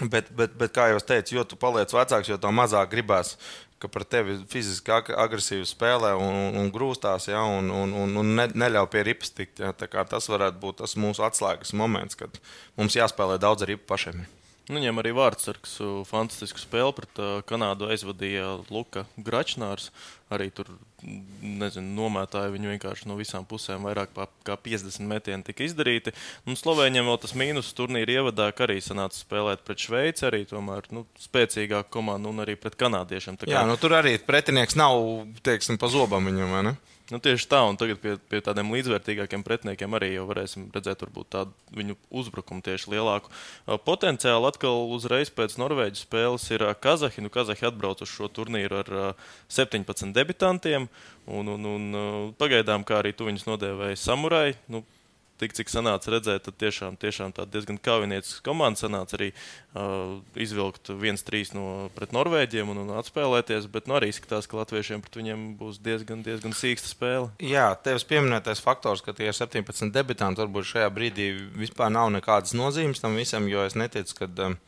Bet, 0.00 0.30
bet, 0.32 0.54
bet, 0.56 0.72
kā 0.72 0.88
jau 0.88 1.02
teicu, 1.04 1.36
jo 1.36 1.44
tu 1.44 1.58
paliec 1.60 1.92
vecāks, 1.92 2.30
jo 2.30 2.38
tā 2.40 2.50
mazāk 2.54 2.90
gribās, 2.94 3.34
ka 3.82 3.90
par 3.92 4.06
tevi 4.08 4.38
fiziski 4.48 4.94
agresīvi 4.94 5.66
spēlē 5.68 6.14
un, 6.16 6.38
un 6.58 6.70
grūstās, 6.72 7.28
ja, 7.28 7.42
un, 7.44 7.68
un, 7.70 7.92
un, 8.04 8.14
un 8.22 8.30
ne, 8.38 8.46
neļauj 8.56 8.88
pie 8.92 9.02
ripas 9.10 9.34
tikt. 9.36 9.60
Ja. 9.62 9.74
Tas 9.74 10.30
varētu 10.32 10.62
būt 10.62 10.80
tas 10.80 10.96
mūsu 10.96 11.26
atslēgas 11.26 11.74
moments, 11.76 12.18
kad 12.18 12.40
mums 12.78 12.96
jāspēlē 12.96 13.36
daudz 13.42 13.66
ar 13.66 13.74
ripu 13.74 13.88
pašiem. 13.92 14.24
Nu, 14.68 14.78
viņam 14.78 15.00
arī 15.02 15.10
vārdsargs 15.16 15.74
fantastisku 16.06 16.60
spēli 16.62 16.94
pret 16.94 17.18
uh, 17.18 17.40
Kanādu 17.46 17.88
aizvadīja 17.90 18.60
Luka 18.70 19.02
Gračnārs. 19.18 19.88
Arī 20.32 20.46
tur 20.54 20.70
nezinu, 21.02 21.88
nomētāja 21.96 22.52
viņu 22.54 22.70
vienkārši 22.70 23.08
no 23.10 23.16
visām 23.18 23.44
pusēm. 23.48 23.82
Vairāk 23.88 24.14
kā 24.46 24.54
50 24.54 25.02
metieni 25.10 25.44
tika 25.44 25.66
izdarīti. 25.66 26.14
Un 26.46 26.56
Slovēņiem 26.56 27.10
vēl 27.10 27.18
tas 27.24 27.34
mīnus 27.36 27.72
turnīra 27.76 28.20
ievadā, 28.20 28.48
ka 28.54 28.68
arī 28.68 28.78
sanāca 28.84 29.18
spēlēt 29.18 29.66
pret 29.66 29.82
Šveici, 29.82 30.24
arī 30.30 30.44
tomēr 30.48 30.86
nu, 30.94 31.04
spēcīgāku 31.20 31.90
komandu 31.98 32.30
un 32.30 32.46
arī 32.46 32.54
pret 32.60 32.78
kanādiešiem. 32.80 33.42
Kā... 33.42 33.50
Jā, 33.50 33.66
nu, 33.68 33.76
tur 33.82 33.98
arī 33.98 34.14
pretinieks 34.22 34.78
nav 34.78 35.02
teiksim, 35.44 35.80
pa 35.82 35.90
zobam 35.92 36.30
viņam, 36.30 36.56
ne? 36.70 36.76
Nu, 37.10 37.18
tieši 37.18 37.48
tā, 37.50 37.58
un 37.66 37.76
tagad 37.76 37.98
pie, 37.98 38.14
pie 38.30 38.38
tādiem 38.44 38.70
līdzvērtīgākiem 38.72 39.42
pretiniekiem 39.44 39.96
arī 39.98 40.12
varēsim 40.22 40.68
redzēt 40.72 41.02
tādu 41.02 41.50
viņu 41.74 41.96
uzbrukumu 42.14 42.62
tieši 42.62 42.92
lielāku. 42.94 43.32
Potenciāli 43.84 44.48
atkal 44.48 44.86
uzreiz 44.94 45.32
pēc 45.34 45.58
Norvēģijas 45.58 46.06
spēles 46.06 46.46
ir 46.54 46.64
Kazahi. 46.84 47.24
Nu, 47.24 47.32
Kazahi 47.32 47.66
atbrauc 47.68 48.04
uz 48.06 48.12
šo 48.12 48.30
turnīru 48.30 48.80
ar 48.84 48.92
17 49.50 50.14
debitantiem, 50.14 50.86
un, 51.26 51.52
un, 51.56 51.68
un 51.74 52.32
pagaidām, 52.38 52.86
kā 52.86 53.02
arī 53.02 53.16
tu 53.16 53.26
viņus 53.26 53.48
nodēvēji 53.50 53.98
samurai. 54.00 54.52
Nu, 54.70 54.84
tik 55.42 55.56
cik 55.58 55.72
sanāca 55.72 56.14
redzēt, 56.14 56.44
tad 56.46 56.58
tiešām, 56.60 56.96
tiešām 57.02 57.34
diezgan 57.50 57.78
kaujiniecisks 57.82 58.42
komandas 58.46 58.84
sanāca 58.84 59.18
arī 59.18 59.30
uh, 59.32 60.20
izvilkt 60.38 60.92
1-3 60.94 61.54
no 61.56 61.66
pret 61.96 62.14
Norvēģiem 62.14 62.70
un, 62.72 62.82
un 62.84 62.92
atspēlēties. 63.00 63.68
Bet 63.72 63.90
nu, 63.90 63.98
arī 63.98 64.12
izskatās, 64.12 64.48
ka 64.50 64.60
latviešiem 64.60 65.02
pret 65.04 65.18
viņiem 65.20 65.46
būs 65.60 65.80
diezgan, 65.82 66.22
diezgan 66.26 66.54
sīksta 66.56 66.92
spēle. 66.92 67.32
Jā, 67.42 67.72
tevis 67.84 68.06
pieminētais 68.08 68.62
faktors, 68.62 69.04
ka 69.04 69.16
tie 69.16 69.30
ir 69.30 69.38
17 69.38 69.92
debitanti, 69.94 70.42
varbūt 70.44 70.70
šajā 70.74 70.92
brīdī 70.94 71.32
vispār 71.58 71.92
nav 71.94 72.12
nekādas 72.14 72.54
nozīmes 72.58 73.02
tam 73.02 73.18
visam, 73.18 73.50
jo 73.50 73.66
es 73.66 73.78
neticu, 73.78 74.22
ka. 74.22 74.30
Um, 74.46 74.60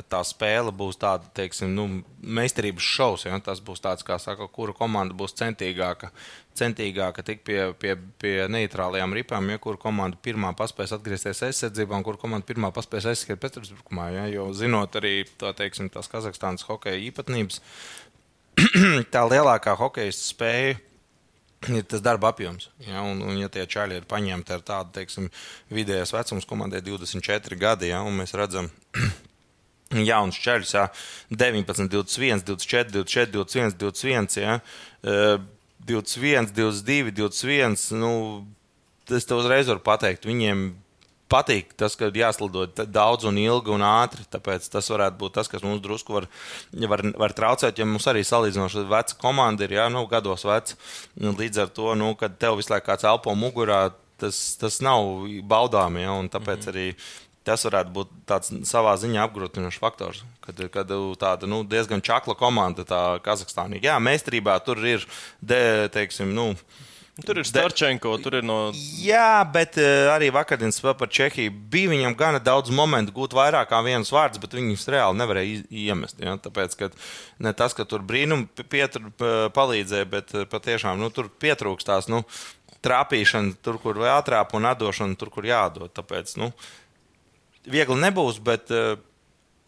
ka 0.00 0.06
tā 0.16 0.20
spēle 0.26 0.72
būs 0.74 0.98
tāda, 1.00 1.28
teiksim, 1.36 1.70
nu, 1.76 1.86
meistarības 2.24 2.88
šovs. 2.96 3.26
Ja? 3.28 3.38
Tas 3.44 3.60
būs 3.64 3.84
tāds, 3.84 4.06
kā 4.06 4.18
saka, 4.22 4.48
kura 4.48 4.74
komanda 4.76 5.14
būs 5.16 5.36
centīgāka, 5.38 6.10
centīgāka 6.58 7.24
tik 7.26 7.44
pie, 7.46 7.60
pie, 7.78 7.94
pie 8.20 8.34
neitrālajām 8.50 9.14
ripām, 9.20 9.52
ja 9.52 9.60
kur 9.62 9.78
komanda 9.80 10.18
pirmā 10.24 10.54
paspēs 10.58 10.96
atgriezties 10.96 11.44
aizsardzībā 11.50 11.98
un 12.00 12.06
kur 12.06 12.18
komanda 12.20 12.48
pirmā 12.48 12.72
paspēs 12.74 13.10
aizskriet 13.12 13.42
pretuzbrukumā. 13.42 14.10
Ja? 14.16 14.28
Jo 14.32 14.50
zinot 14.56 14.98
arī 15.00 15.24
tā, 15.40 15.52
teiksim, 15.56 15.92
tās 15.92 16.10
Kazahstānas 16.10 16.66
hokeja 16.68 17.00
īpatnības, 17.10 17.60
tā 19.14 19.26
lielākā 19.28 19.76
hokeja 19.78 20.16
spēja 20.16 20.78
ir 21.68 21.84
tas 21.84 22.00
darba 22.00 22.30
apjoms. 22.32 22.70
Ja, 22.86 23.02
un, 23.04 23.20
un, 23.22 23.36
ja 23.40 23.50
tie 23.52 23.66
čaļi 23.68 24.00
ir 24.00 24.06
paņemti 24.08 24.54
ar 24.54 24.62
tādu, 24.64 24.94
teiksim, 24.96 25.28
vidējais 25.72 26.14
vecums 26.16 26.48
komandai 26.48 26.80
24 26.84 27.58
gadi, 27.60 27.90
ja, 27.92 28.00
un 28.06 28.16
mēs 28.16 28.32
redzam, 28.38 28.70
jauns 29.90 30.38
ceļš, 30.38 30.74
ja, 30.74 30.86
19, 31.30 31.88
21, 31.90 32.44
24, 32.46 32.92
24, 32.94 33.32
21, 33.32 33.74
21, 33.80 34.36
ja, 34.38 34.60
21, 35.86 36.52
22, 36.54 37.10
21. 37.16 37.76
Nu, 37.98 38.12
es 39.10 39.26
tev 39.26 39.42
uzreiz 39.42 39.70
varu 39.70 39.82
pateikt, 39.82 40.28
viņiem 40.28 40.70
patīk 41.30 41.74
tas, 41.78 41.94
ka 41.98 42.10
jāslido 42.14 42.66
daudz 42.90 43.26
un 43.28 43.38
ilgi 43.40 43.72
un 43.74 43.84
ātri. 43.86 44.26
Tāpēc 44.30 44.66
tas 44.72 44.90
varētu 44.90 45.18
būt 45.20 45.36
tas, 45.38 45.50
kas 45.50 45.64
mums 45.66 45.82
drusku 45.84 46.16
var, 46.16 46.26
var, 46.90 47.04
var 47.24 47.34
traucēt. 47.36 47.78
Ja 47.78 47.86
mums 47.88 48.08
arī 48.10 48.24
salīdzinoši 48.26 48.86
veca 48.90 49.18
komanda 49.20 49.66
ir, 49.66 49.76
jā, 49.78 49.88
nu, 49.92 50.04
gados 50.10 50.46
veca. 50.48 50.78
Līdz 51.20 51.64
ar 51.64 51.74
to, 51.74 51.94
nu, 51.98 52.12
kad 52.20 52.38
tev 52.40 52.58
visu 52.60 52.74
laiku 52.74 52.90
kāds 52.90 53.06
elpo 53.08 53.34
mugurā, 53.38 53.88
tas, 54.20 54.40
tas 54.60 54.80
nav 54.84 55.26
baudāms. 55.50 56.02
Ja, 56.02 56.18
tāpēc 56.34 56.66
mm 56.66 56.68
-hmm. 56.68 56.74
arī 56.74 56.86
tas 57.50 57.66
varētu 57.66 57.94
būt 57.94 58.12
tāds 58.30 58.52
savā 58.70 58.94
ziņā 59.00 59.26
apgrūtinošs 59.26 59.80
faktors. 59.82 60.22
Kad 60.46 60.62
kad 60.72 60.94
tāda 61.20 61.50
nu, 61.50 61.62
diezgan 61.66 62.02
čakla 62.04 62.38
komanda, 62.38 62.86
tā 62.86 63.02
Kazahstānā. 63.24 63.82
Jā, 63.82 63.98
meistarībā 64.02 64.56
tur 64.64 64.80
ir, 64.86 65.04
de, 65.42 65.90
teiksim, 65.94 66.32
nu, 66.36 66.52
Tur 67.20 67.40
ir 67.40 67.44
Starčenko, 67.44 68.12
tur 68.22 68.38
ir 68.38 68.44
no. 68.46 68.70
Jā, 69.02 69.42
bet 69.52 69.76
uh, 69.80 70.08
arī 70.14 70.30
vakardienas 70.32 70.78
spēlē 70.80 70.94
par 70.96 71.10
Čehiju 71.12 71.52
bija 71.72 71.90
viņam 71.92 72.14
gana 72.16 72.40
daudz 72.42 72.72
momentu 72.74 73.12
gūt 73.16 73.34
vairāk 73.36 73.68
kā 73.72 73.80
viens 73.84 74.12
vārds, 74.14 74.40
bet 74.40 74.54
viņus 74.56 74.86
reāli 74.94 75.20
nevarēja 75.20 75.64
iemest. 75.82 76.20
Ja? 76.22 76.38
Tāpēc, 76.40 76.76
ka 76.80 76.90
ne 77.42 77.52
tas, 77.56 77.74
ka 77.76 77.84
tur 77.88 78.04
brīnum 78.06 78.46
pietur, 78.62 79.10
palīdzēja, 79.56 80.08
bet 80.10 80.34
eh, 80.36 80.46
patiešām 80.50 81.00
nu, 81.02 81.10
tur 81.14 81.28
pietrūkstās 81.42 82.08
nu, 82.12 82.22
trāpīšana, 82.84 83.58
tur, 83.64 83.80
kur 83.82 84.00
jātrāp 84.06 84.54
un 84.56 84.70
atdošana, 84.70 85.18
tur, 85.20 85.32
kur 85.34 85.48
jādod. 85.48 85.92
Tāpēc, 85.96 86.38
nu, 86.40 86.52
viegli 87.68 87.98
nebūs, 88.00 88.40
bet 88.44 88.72
uh, 88.74 88.96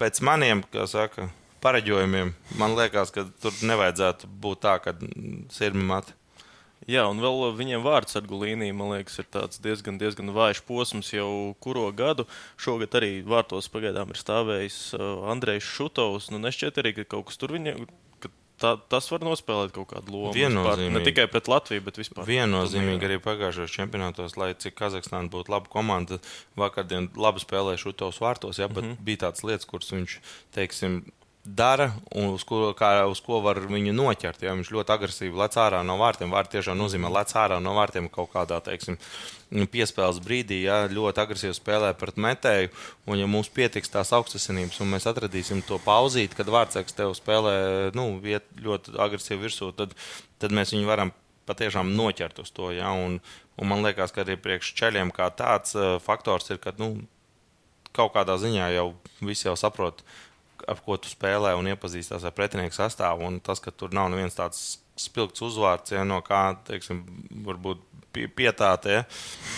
pēc 0.00 0.22
maniem, 0.24 0.64
kā 0.72 0.86
saka, 0.90 1.28
pareģojumiem, 1.62 2.32
man 2.58 2.74
liekas, 2.78 3.12
ka 3.14 3.26
tur 3.42 3.54
nevajadzētu 3.62 4.30
būt 4.42 4.64
tā, 4.64 4.78
ka 4.82 4.96
sirmi 5.54 5.86
mati. 5.86 6.16
Jā, 6.90 7.04
un 7.06 7.20
vēl 7.22 7.52
viņiem 7.54 7.84
vārdsargu 7.84 8.40
līnija, 8.40 8.74
man 8.74 8.90
liekas, 8.96 9.20
ir 9.22 9.28
diezgan, 9.62 10.00
diezgan 10.00 10.32
vājš 10.34 10.64
posms 10.66 11.12
jau 11.12 11.54
kuro 11.62 11.84
gadu. 11.94 12.26
Šogad 12.58 12.96
arī 12.98 13.20
vārtos 13.22 13.70
pagaidām 13.70 14.10
ir 14.10 14.18
stāvējis 14.18 14.78
uh, 14.98 15.28
Andrejs 15.30 15.68
Šutovs. 15.76 16.32
Nu, 16.34 16.42
nešķiet 16.42 16.82
arī, 16.82 16.96
ka 16.96 17.06
kaut 17.14 17.28
kas 17.30 17.38
tur 17.38 17.54
viņam. 17.54 17.86
Tā, 18.62 18.74
tas 18.92 19.08
var 19.10 19.24
nospēlēt 19.26 19.72
kaut 19.74 19.88
kādu 19.90 20.14
lomu. 20.14 20.34
Viennozīmīgi. 20.36 20.94
Ne 20.94 21.02
tikai 21.06 21.26
pret 21.30 21.50
Latviju, 21.50 21.82
bet 21.88 21.98
vispār. 21.98 22.26
Viennozīmīgi 22.28 23.08
arī 23.08 23.18
pagājušajos 23.24 23.74
čempionātos, 23.74 24.36
lai 24.38 24.52
cik 24.54 24.76
Kazahstāna 24.78 25.32
būtu 25.32 25.50
laba 25.52 25.70
komanda, 25.72 26.20
vakardien 26.58 27.10
labi 27.18 27.42
spēlēja 27.42 27.82
Šutovs 27.82 28.22
vārtos, 28.22 28.62
ja, 28.62 28.70
bet 28.70 28.84
mm 28.84 28.94
-hmm. 28.94 29.08
bija 29.08 29.24
tādas 29.26 29.42
lietas, 29.48 29.66
kuras 29.66 29.90
viņš, 29.92 30.18
teiksim, 30.54 31.02
dara 31.44 31.88
un 32.14 32.36
uz 32.36 32.44
ko, 32.46 32.70
kā, 32.78 33.02
uz 33.10 33.18
ko 33.22 33.40
var 33.42 33.58
viņu 33.66 33.92
noķert. 33.96 34.44
Ja? 34.44 34.54
Viņš 34.54 34.70
ļoti 34.76 34.94
agresīvi 34.94 35.38
lec 35.38 35.56
ārā 35.58 35.80
no 35.86 35.96
vārtiem. 35.98 36.30
Vārti 36.30 36.56
tiešām 36.58 36.78
nozīmē 36.78 37.10
lec 37.10 37.34
ārā 37.34 37.58
no 37.62 37.74
vārtiem 37.74 38.06
kaut 38.12 38.30
kādā 38.34 38.60
teiksim, 38.62 38.98
piespēles 39.50 40.20
brīdī. 40.22 40.60
Ja? 40.68 40.84
Ļoti 40.90 41.24
agresīvi 41.24 41.56
spēlē 41.58 41.92
pret 41.98 42.20
metēju. 42.22 42.70
Un, 43.08 43.18
ja 43.18 43.26
mums 43.30 43.50
pietiks 43.50 43.90
tās 43.90 44.14
augstasinības, 44.14 44.78
un 44.84 44.94
mēs 44.94 45.08
atradīsim 45.10 45.64
to 45.66 45.80
pauzīt, 45.82 46.36
kad 46.38 46.50
vārtsargs 46.52 46.94
tev 46.98 47.16
spēlē 47.18 47.56
nu, 47.98 48.12
viet, 48.22 48.46
ļoti 48.62 48.94
agresīvi 49.02 49.42
virsū, 49.42 49.72
tad, 49.74 49.98
tad 50.38 50.54
mēs 50.54 50.76
viņu 50.76 50.86
varam 50.86 51.10
patiešām 51.50 51.90
noķert 51.98 52.38
uz 52.44 52.54
to. 52.54 52.70
Ja? 52.76 52.94
Un, 52.94 53.18
un 53.58 53.72
man 53.72 53.82
liekas, 53.82 54.14
ka 54.14 54.22
arī 54.22 54.38
priekš 54.38 54.76
ceļiem 54.78 55.10
kā 55.14 55.26
tāds 55.34 55.74
uh, 55.74 55.96
faktors 56.02 56.54
ir, 56.54 56.62
ka 56.62 56.70
nu, 56.78 56.94
kaut 57.92 58.14
kādā 58.14 58.38
ziņā 58.40 58.72
jau 58.76 58.92
visi 59.20 59.48
jau 59.48 59.58
saprot 59.58 60.06
ap 60.68 60.80
ko 60.84 60.96
tu 61.00 61.10
spēlē 61.10 61.54
un 61.58 61.68
iepazīstās 61.72 62.24
ar 62.26 62.34
pretinieku 62.36 62.76
sastāvu. 62.76 63.26
Un 63.28 63.40
tas, 63.44 63.60
ka 63.62 63.74
tur 63.74 63.94
nav 63.94 64.10
neviens 64.12 64.36
tāds 64.36 64.78
spilgts 64.98 65.42
uzvārds, 65.44 65.94
ja, 65.94 66.04
no 66.04 66.20
kā, 66.24 66.52
teiksim, 66.68 67.02
varbūt 67.46 67.80
pietāte, 68.36 68.98
ja, 68.98 69.04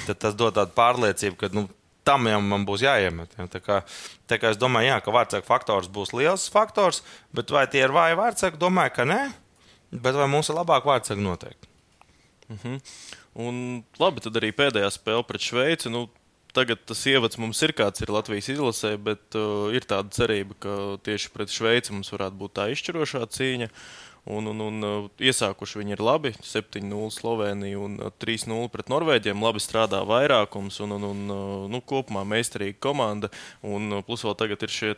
tad 0.07 0.21
tas 0.23 0.37
dod 0.39 0.55
tādu 0.55 0.77
pārliecību, 0.77 1.39
ka 1.41 1.51
nu, 1.53 1.67
tam 2.07 2.29
jau 2.31 2.39
man 2.45 2.67
būs 2.69 2.85
jāiemet. 2.85 3.35
Ja. 3.39 3.49
Tā 3.51 3.61
kā, 3.65 3.81
tā 4.31 4.39
kā 4.39 4.53
es 4.55 4.61
domāju, 4.61 4.93
jā, 4.93 5.01
ka 5.03 5.15
vārdsargu 5.15 5.49
faktors 5.49 5.91
būs 5.91 6.15
liels 6.15 6.47
faktors, 6.53 7.03
bet 7.35 7.51
vai 7.55 7.67
tie 7.71 7.83
ir 7.83 7.95
vāji 7.95 8.21
vārdsargi? 8.21 8.61
Domāju, 8.63 8.95
ka 8.99 9.09
nē, 9.09 9.21
bet 9.95 10.19
vai 10.19 10.29
mums 10.31 10.53
ir 10.53 10.61
labāk 10.61 10.87
vārdsargi 10.89 11.25
noteikti. 11.25 11.71
-hmm. 12.49 12.81
Un 13.35 13.83
labi, 13.99 14.23
tad 14.23 14.37
arī 14.39 14.53
pēdējā 14.55 14.91
spēle 14.95 15.25
pret 15.27 15.43
Šveici. 15.43 15.91
Nu, 15.91 16.07
tagad 16.55 16.81
tas 16.89 17.03
ievads 17.11 17.39
mums 17.41 17.61
ir 17.67 17.75
kāds 17.77 18.05
ir 18.05 18.13
Latvijas 18.15 18.49
izlasē, 18.55 18.95
bet 19.03 19.37
uh, 19.39 19.69
ir 19.75 19.87
tāda 19.91 20.15
cerība, 20.15 20.57
ka 20.63 20.75
tieši 21.05 21.31
pret 21.35 21.53
Šveici 21.53 21.95
mums 21.95 22.13
varētu 22.15 22.41
būt 22.41 22.59
tā 22.59 22.71
izšķirošā 22.75 23.27
cīņa. 23.35 23.71
Un, 24.25 24.47
un, 24.49 24.61
un 24.65 24.85
uh, 24.89 25.09
iesākuši 25.21 25.83
viņi 25.83 25.93
ir 25.99 26.01
labi. 26.01 26.31
7-0 26.41 27.11
Slovenija 27.13 27.77
un 27.77 27.99
uh, 28.01 28.09
3-0 28.23 28.71
pret 28.73 28.89
Norvēģiem. 28.89 29.43
Labi 29.45 29.61
strādā 29.61 30.01
vairākums 30.09 30.81
un, 30.81 30.95
un, 30.97 31.05
un 31.11 31.21
uh, 31.29 31.67
nu, 31.69 31.83
kopumā 31.85 32.23
meistarīga 32.25 32.79
komanda. 32.87 33.29
Un, 33.61 33.91
uh, 33.93 34.01
plus 34.07 34.25
vēl 34.25 34.39
tagad 34.41 34.65
ir 34.65 34.73
šie 34.73 34.95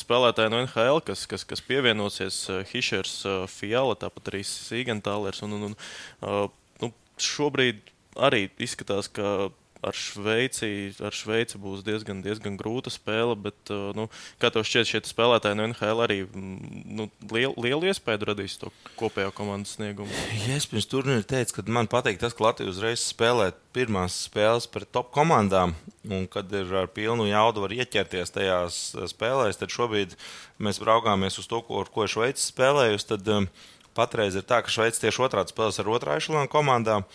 spēlētāji 0.00 0.54
no 0.54 0.62
NHL, 0.64 1.02
kas, 1.04 1.26
kas, 1.28 1.44
kas 1.44 1.60
pievienosies. 1.68 2.40
Uh, 2.48 2.64
Hišers, 2.72 3.18
uh, 3.28 3.44
Fiala, 3.52 3.98
tāpat 4.00 4.32
arī 4.32 4.40
Sīgentālers. 4.48 5.44
Un, 5.44 5.58
un, 5.58 5.68
un, 5.68 5.78
uh, 6.24 6.46
nu, 6.80 6.94
šobrīd 7.20 7.84
arī 8.16 8.46
izskatās, 8.64 9.12
ka 9.12 9.50
ar 9.86 9.96
Šveici, 9.96 10.92
ar 11.00 11.14
Šveici 11.16 11.60
būs 11.60 11.84
diezgan, 11.86 12.20
diezgan 12.24 12.58
grūta 12.60 12.92
spēle. 12.92 13.36
Bet, 13.40 13.56
uh, 13.72 13.90
nu, 13.96 14.08
kā 14.42 14.50
tev 14.52 14.66
šķiet, 14.68 14.90
šie 14.90 15.00
spēlētāji 15.08 15.58
no 15.58 15.68
NHL 15.70 16.04
arī 16.04 16.18
mm, 16.26 16.82
nu, 16.98 17.08
lielu, 17.32 17.54
lielu 17.64 17.90
iespēju 17.90 18.28
radīs 18.30 18.58
to 18.60 18.72
kopējo 19.00 19.32
komandas 19.36 19.76
sniegumu? 19.78 20.12
Ja 20.44 20.58
es 20.58 20.68
pirms 20.70 20.88
turnīra 20.90 21.24
teicu, 21.24 21.58
ka 21.58 21.66
man 21.72 21.90
patīk 21.90 22.20
tas, 22.20 22.36
ka 22.36 22.50
Latvija 22.50 22.72
uzreiz 22.72 23.02
spēlē 23.06 23.50
pirmās 23.76 24.18
spēles 24.26 24.68
pret 24.70 24.90
top 24.92 25.10
komandām, 25.14 25.74
un 26.08 26.26
kad 26.30 26.50
ir 26.56 26.70
ar 26.82 26.88
pilnu 26.92 27.28
jaudu 27.30 27.64
var 27.64 27.74
ieķerties 27.76 28.34
tajās 28.34 28.80
spēlēs, 29.12 29.60
tad 29.60 29.72
šobrīd 29.72 30.16
mēs 30.60 30.80
braukāmies 30.82 31.38
uz 31.40 31.48
to, 31.50 31.62
ko, 31.66 31.84
ko 31.88 32.06
ir 32.06 32.12
Šveice 32.12 32.44
spēlējusi. 32.50 33.10
Tad 33.14 33.30
um, 33.32 33.50
patreiz 33.96 34.36
ir 34.38 34.46
tā, 34.46 34.60
ka 34.64 34.72
Šveice 34.72 35.02
tieši 35.02 35.26
otrādi 35.26 35.54
spēlēs 35.54 35.80
ar 35.82 35.92
otrā 35.92 36.18
ešalona 36.20 36.50
komandām. 36.50 37.06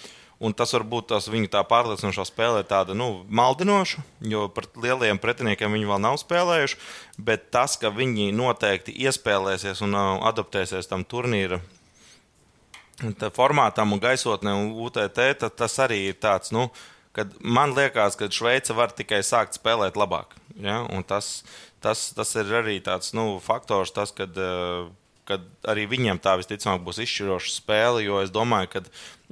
Un 0.44 0.51
tas 0.51 0.74
varbūt 0.75 1.08
tas 1.13 1.30
viņa 1.32 1.48
tā 1.54 1.62
pārliecinošā 1.68 2.25
spēle 2.27 2.60
ir 2.60 2.68
tāda 2.68 2.96
nu, 2.98 3.24
maldinoša, 3.32 4.01
jo 4.27 4.50
pret 4.51 4.75
lielajiem 4.84 5.20
pretiniekiem 5.24 5.72
viņi 5.77 5.88
vēl 5.88 6.01
nav 6.04 6.18
spēlējuši. 6.20 6.80
Bet 7.24 7.48
tas, 7.56 7.77
ka 7.80 7.94
viņi 7.96 8.34
noteikti 8.36 8.96
iespēlēsies 9.06 9.80
un 9.86 9.96
uh, 9.96 10.18
adaptēsies 10.27 10.92
tam 10.92 11.08
turnīra 11.08 11.62
formātam 13.36 13.92
un 13.92 14.00
gaisotnē 14.00 14.54
un 14.56 14.74
UTT, 14.86 15.22
tad 15.39 15.56
tas 15.56 15.80
arī 15.84 16.10
ir 16.10 16.20
tāds, 16.20 16.51
nu, 16.56 16.70
man 17.39 17.75
liekas, 17.75 18.15
ka 18.15 18.30
Šveice 18.32 18.75
var 18.75 18.92
tikai 18.92 19.22
sākt 19.24 19.56
spēlēt 19.56 19.96
labāk. 19.96 20.36
Ja? 20.60 20.84
Un 20.92 21.04
tas, 21.04 21.44
tas, 21.80 22.12
tas 22.15 22.36
ir 22.36 22.51
arī 22.56 22.80
tāds 22.84 23.13
nu, 23.13 23.39
faktors, 23.39 23.92
tas, 23.92 24.12
kad, 24.15 24.36
uh, 24.36 24.88
kad 25.29 25.46
arī 25.67 25.86
viņiem 25.89 26.22
tā 26.22 26.36
visticamāk 26.39 26.84
būs 26.86 27.01
izšķiroša 27.03 27.53
spēle, 27.58 28.03
jo 28.05 28.22
es 28.24 28.34
domāju, 28.34 28.72
ka 28.75 28.84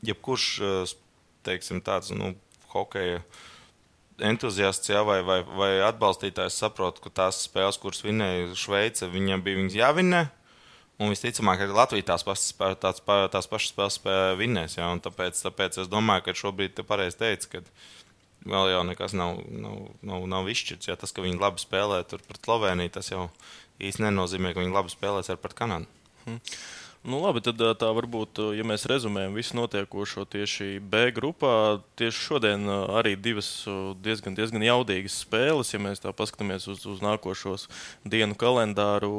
jebkurš 0.05 0.47
eh, 0.59 0.93
teiksim, 1.47 1.81
tāds 1.85 2.13
nu, 2.15 2.33
hokeja 2.73 3.21
entuziasts 4.23 4.91
jā, 4.91 5.01
vai, 5.05 5.21
vai, 5.25 5.41
vai 5.43 5.71
atbalstītājs 5.85 6.59
saprot, 6.61 7.01
ka 7.03 7.11
tās 7.23 7.43
spēles, 7.47 7.79
kuras 7.81 8.03
vinēja 8.05 8.53
Šveice, 8.57 9.09
viņiem 9.11 9.43
bija 9.45 9.61
viņas 9.61 9.77
jāvinē. 9.79 10.23
Un 11.01 11.09
visticamāk, 11.09 11.63
arī 11.63 11.73
Latvija 11.73 12.05
tās 12.11 12.23
pašas, 12.23 12.51
tās, 12.79 13.01
tās 13.03 13.49
pašas 13.49 13.73
spēles 13.73 13.97
vinnēs. 14.37 14.77
Jā, 14.77 14.91
tāpēc, 15.03 15.39
tāpēc 15.47 15.79
es 15.81 15.89
domāju, 15.89 16.27
ka 16.27 16.35
šobrīd 16.37 16.75
te 16.77 16.85
pareizi 16.85 17.17
teica, 17.17 17.49
ka 17.49 17.63
vēl 18.45 18.69
jau 18.75 18.83
nekas 18.85 19.15
nav, 19.17 19.41
nav, 19.49 19.79
nav, 20.05 20.27
nav 20.29 20.51
izšķirts. 20.53 20.91
Jā, 20.91 20.97
tas, 21.01 21.11
ka 21.15 21.25
viņi 21.25 21.41
labi 21.41 21.63
spēlē 21.63 22.03
pret 22.11 22.39
Sloveniju, 22.43 22.93
tas 22.93 23.09
jau 23.09 23.25
īsti 23.81 24.05
nenozīmē, 24.05 24.53
ka 24.53 24.63
viņi 24.63 24.75
labi 24.75 24.93
spēlēs 24.93 25.31
ar 25.33 25.41
pret 25.41 25.57
Kanādu. 25.57 25.89
Hmm. 26.23 26.39
Nu, 27.03 27.17
labi, 27.19 27.41
tad 27.43 27.59
tā 27.59 27.87
varbūt, 27.91 28.39
ja 28.55 28.63
mēs 28.63 28.85
rezumējam 28.87 29.33
visu 29.35 29.57
notiekošo 29.57 30.23
tieši 30.31 30.77
B 30.79 31.09
grupā, 31.11 31.81
tieši 31.99 32.21
šodien 32.29 32.63
arī 32.71 33.17
divas 33.19 33.49
diezgan, 33.99 34.37
diezgan 34.37 34.63
jaudīgas 34.63 35.17
spēles, 35.25 35.73
ja 35.73 35.81
mēs 35.83 35.99
tā 35.99 36.13
paskatāmies 36.15 36.69
uz, 36.71 36.85
uz 36.87 37.03
nākošos 37.03 37.67
dienu 38.07 38.39
kalendāru 38.39 39.11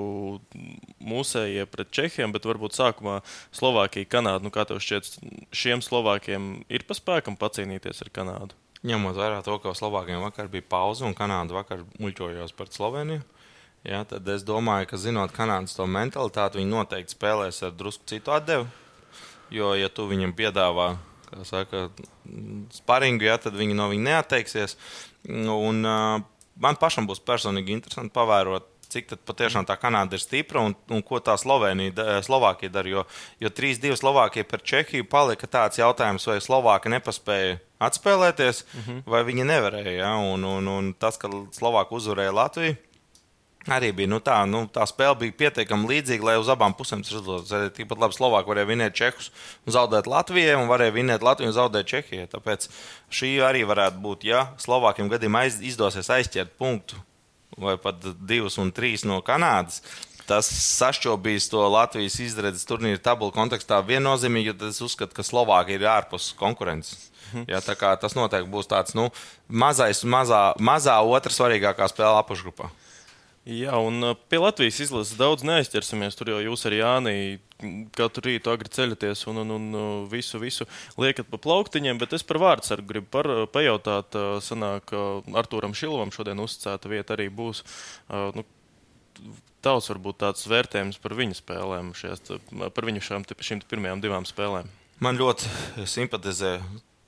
mūsējie 0.96 1.68
pret 1.68 1.92
Čehiem, 1.92 2.32
bet 2.32 2.48
varbūt 2.48 2.72
sākumā 2.72 3.18
Slovākija, 3.52 4.08
Kanāda. 4.16 4.40
Nu, 4.48 4.54
kā 4.54 4.64
tev 4.64 4.80
šķiet, 4.80 5.18
šiem 5.52 5.84
Slovākiem 5.84 6.62
ir 6.72 6.88
pa 6.88 6.96
spēkam 6.96 7.36
pacīnīties 7.36 8.00
ar 8.00 8.14
Kanādu? 8.16 8.56
Ņemot 8.80 9.20
vērā 9.20 9.44
to, 9.44 9.60
ka 9.60 9.76
Slovākiem 9.76 10.24
vakar 10.24 10.48
bija 10.48 10.64
pauze 10.72 11.04
un 11.04 11.12
Kanāda 11.12 11.60
vakar 11.60 11.84
muļķojās 12.00 12.56
pret 12.56 12.72
Sloveniju. 12.80 13.28
Ja, 13.84 14.00
tad 14.08 14.28
es 14.32 14.44
domāju, 14.48 14.88
ka 14.88 14.96
zinot 14.96 15.32
Kanādas 15.36 15.76
to 15.76 15.84
mentalitāti, 15.84 16.56
viņi 16.56 16.72
noteikti 16.72 17.12
spēlēs 17.12 17.60
ar 17.66 17.74
drusku 17.76 18.06
citu 18.08 18.32
atdevi. 18.32 18.64
Jo, 19.52 19.74
ja 19.76 19.90
tu 19.92 20.06
viņam 20.08 20.32
piedāvā 20.36 20.94
saka, 21.44 21.90
sparingu, 22.72 23.26
ja, 23.28 23.36
tad 23.36 23.58
viņi 23.58 23.76
no 23.76 23.90
viņa 23.90 24.06
neatteiksies. 24.08 24.78
Un, 25.28 25.82
uh, 25.84 26.22
man 26.56 26.78
pašam 26.80 27.08
būs 27.10 27.20
personīgi 27.26 27.76
interesanti 27.76 28.14
pavērot, 28.16 28.70
cik 28.94 29.12
patiešām 29.26 29.66
tā 29.68 29.76
Kanāda 29.80 30.16
ir 30.16 30.22
stipra 30.22 30.62
un, 30.64 30.72
un 30.92 31.04
ko 31.04 31.18
tā 31.24 31.34
Slovenija, 31.40 32.22
Slovākija 32.24 32.72
dara. 32.72 32.88
Jo, 32.88 33.04
jo 33.42 33.52
3-2 33.52 33.98
Slovākija 34.00 34.48
par 34.48 34.64
Čehiju 34.64 35.08
palika 35.10 35.50
tāds 35.50 35.80
jautājums, 35.82 36.24
vai 36.30 36.38
Slovākija 36.44 36.96
nepaspēja 36.96 37.60
atspēlēties, 37.84 38.64
mm 38.64 38.80
-hmm. 38.80 39.04
vai 39.12 39.24
viņi 39.28 39.48
nevarēja. 39.50 39.94
Ja? 39.98 40.16
Un, 40.16 40.44
un, 40.44 40.68
un 40.68 40.92
tas, 40.94 41.20
ka 41.20 41.28
Slovākija 41.28 42.00
uzvarēja 42.00 42.32
Latviju 42.32 42.76
Arī 43.64 43.94
bija 43.96 44.10
nu, 44.12 44.18
tā, 44.20 44.42
nu, 44.44 44.66
tā 44.68 44.84
spēle 44.84 45.16
bija 45.22 45.36
pietiekami 45.38 45.88
līdzīga, 45.88 46.26
lai 46.28 46.34
uz 46.36 46.50
abām 46.52 46.74
pusēm 46.76 47.00
tas 47.00 47.14
izdotos. 47.14 47.72
Tikpat 47.72 48.02
labi 48.02 48.16
Slovākija 48.16 48.50
varēja 48.50 48.68
vinēt 48.68 48.96
Čehus 48.98 49.30
un 49.64 49.72
zaudēt 49.76 50.08
Latvijai, 50.10 50.58
un 50.60 50.68
varēja 50.68 50.92
vinēt 50.92 51.24
Latviju 51.24 51.48
un 51.48 51.56
zaudēt 51.56 51.88
Čehijai. 51.88 52.28
Tāpēc 52.28 52.68
šī 53.08 53.30
arī 53.46 53.64
varētu 53.64 54.02
būt, 54.04 54.26
ja 54.28 54.50
Slovākiem 54.60 55.08
gadījumā 55.12 55.46
aiz, 55.46 55.62
izdosies 55.64 56.12
aizķert 56.12 56.52
punktu 56.60 57.00
vai 57.56 57.78
pat 57.80 58.04
divus 58.26 58.58
un 58.60 58.74
trīs 58.74 59.06
no 59.08 59.22
Kanādas. 59.24 59.80
Tas 60.28 60.48
sašķobīs 60.48 61.50
to 61.52 61.64
Latvijas 61.68 62.16
izredzes 62.20 62.68
turnīra 62.68 63.00
tabulu 63.00 63.32
kontekstā 63.32 63.80
viennozīmīgi, 63.84 64.52
jo 64.52 64.70
es 64.70 64.80
uzskatu, 64.84 65.16
ka 65.16 65.24
Slovākija 65.24 65.80
ir 65.80 65.88
ārpus 65.88 66.30
konkurences. 66.36 67.10
Mhm. 67.32 67.44
Ja, 67.48 67.60
tas 67.60 68.16
noteikti 68.16 68.50
būs 68.52 68.68
tāds 68.68 68.96
nu, 68.96 69.08
mazais, 69.48 70.04
mazā, 70.04 70.50
mazā 70.60 71.00
otrā 71.00 71.32
svarīgākā 71.32 71.88
spēle 71.92 72.20
apakšgrupā. 72.20 72.70
Jā, 73.44 73.74
un 73.76 74.00
uh, 74.00 74.14
pie 74.32 74.38
Latvijas 74.40 74.78
izlases 74.80 75.18
daudz 75.20 75.42
neaizķersimies. 75.44 76.16
Tur 76.16 76.30
jau 76.32 76.38
jūs 76.40 76.64
ar 76.64 76.76
Jāni 76.78 77.16
katru 77.96 78.22
rītu 78.24 78.48
agri 78.48 78.70
ceļaties 78.72 79.26
un, 79.28 79.42
un, 79.42 79.50
un 79.58 79.66
uh, 79.76 79.88
visu, 80.08 80.38
visu 80.40 80.64
liekat 80.96 81.28
pa 81.28 81.36
plauktiņiem. 81.44 82.00
Bet 82.00 82.16
es 82.16 82.24
par 82.24 82.40
vārdsargu 82.40 82.88
gribu 82.88 83.10
par, 83.12 83.28
uh, 83.28 83.44
pajautāt. 83.52 84.16
Sanāk, 84.44 84.94
Artūram 85.36 85.76
Šilovam 85.76 86.12
šodien 86.14 86.40
uzticēta 86.40 86.88
vieta 86.88 87.18
arī 87.18 87.28
būs. 87.28 87.60
Nu, 88.08 88.46
Tavs 89.64 89.88
varbūt 89.88 90.18
tāds 90.20 90.48
vērtējums 90.48 90.98
par 91.00 91.14
viņa 91.16 91.36
spēlēm, 91.38 91.92
šajās, 91.96 92.24
par 92.76 92.84
viņu 92.88 93.00
šām, 93.04 93.24
šīm 93.24 93.62
pirmajām 93.68 94.02
divām 94.02 94.26
spēlēm. 94.28 94.68
Man 95.04 95.20
ļoti 95.20 95.86
simpatizē 95.88 96.58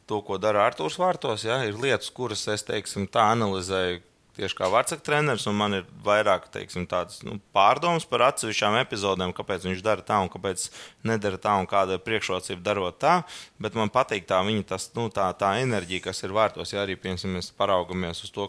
to, 0.09 0.21
ko 0.25 0.39
dara 0.41 0.65
Artūrs 0.69 0.97
Vārtos. 1.01 1.45
Ja? 1.49 1.59
Ir 1.69 1.77
lietas, 1.81 2.13
kuras 2.15 2.47
es 2.53 2.65
teiksim, 2.65 3.09
tā 3.13 3.27
analizēju 3.35 4.01
tieši 4.37 4.57
kā 4.59 4.69
vārdsaktas 4.73 5.07
treneris, 5.07 5.47
un 5.51 5.57
man 5.59 5.79
ir 5.79 5.87
vairāk 6.05 6.49
teiksim, 6.55 6.87
tādas 6.91 7.23
nu, 7.27 7.39
pārdomas 7.57 8.07
par 8.09 8.27
atsevišķām 8.29 8.79
epizodēm, 8.83 9.35
kāpēc 9.37 9.67
viņš 9.69 9.83
dara 9.85 10.05
tā 10.07 10.21
un 10.23 10.31
kāpēc 10.33 10.69
nedara 11.09 11.41
tā, 11.43 11.57
un 11.61 11.69
kāda 11.71 11.97
ir 11.99 12.05
priekšrocība 12.07 12.63
darot 12.65 13.01
tā. 13.03 13.17
Bet 13.63 13.79
man 13.79 13.93
patīk 13.93 14.29
tā 14.29 14.43
viņa 14.47 14.69
tas, 14.75 14.91
nu, 14.99 15.09
tā, 15.15 15.31
tā 15.39 15.57
enerģija, 15.65 16.07
kas 16.09 16.23
ir 16.27 16.37
vārtos. 16.37 16.75
Ja 16.75 16.85
arī 16.85 16.99
piemēram, 17.01 17.39
mēs 17.39 17.53
paraugamies 17.57 18.25
uz 18.27 18.35
to, 18.35 18.49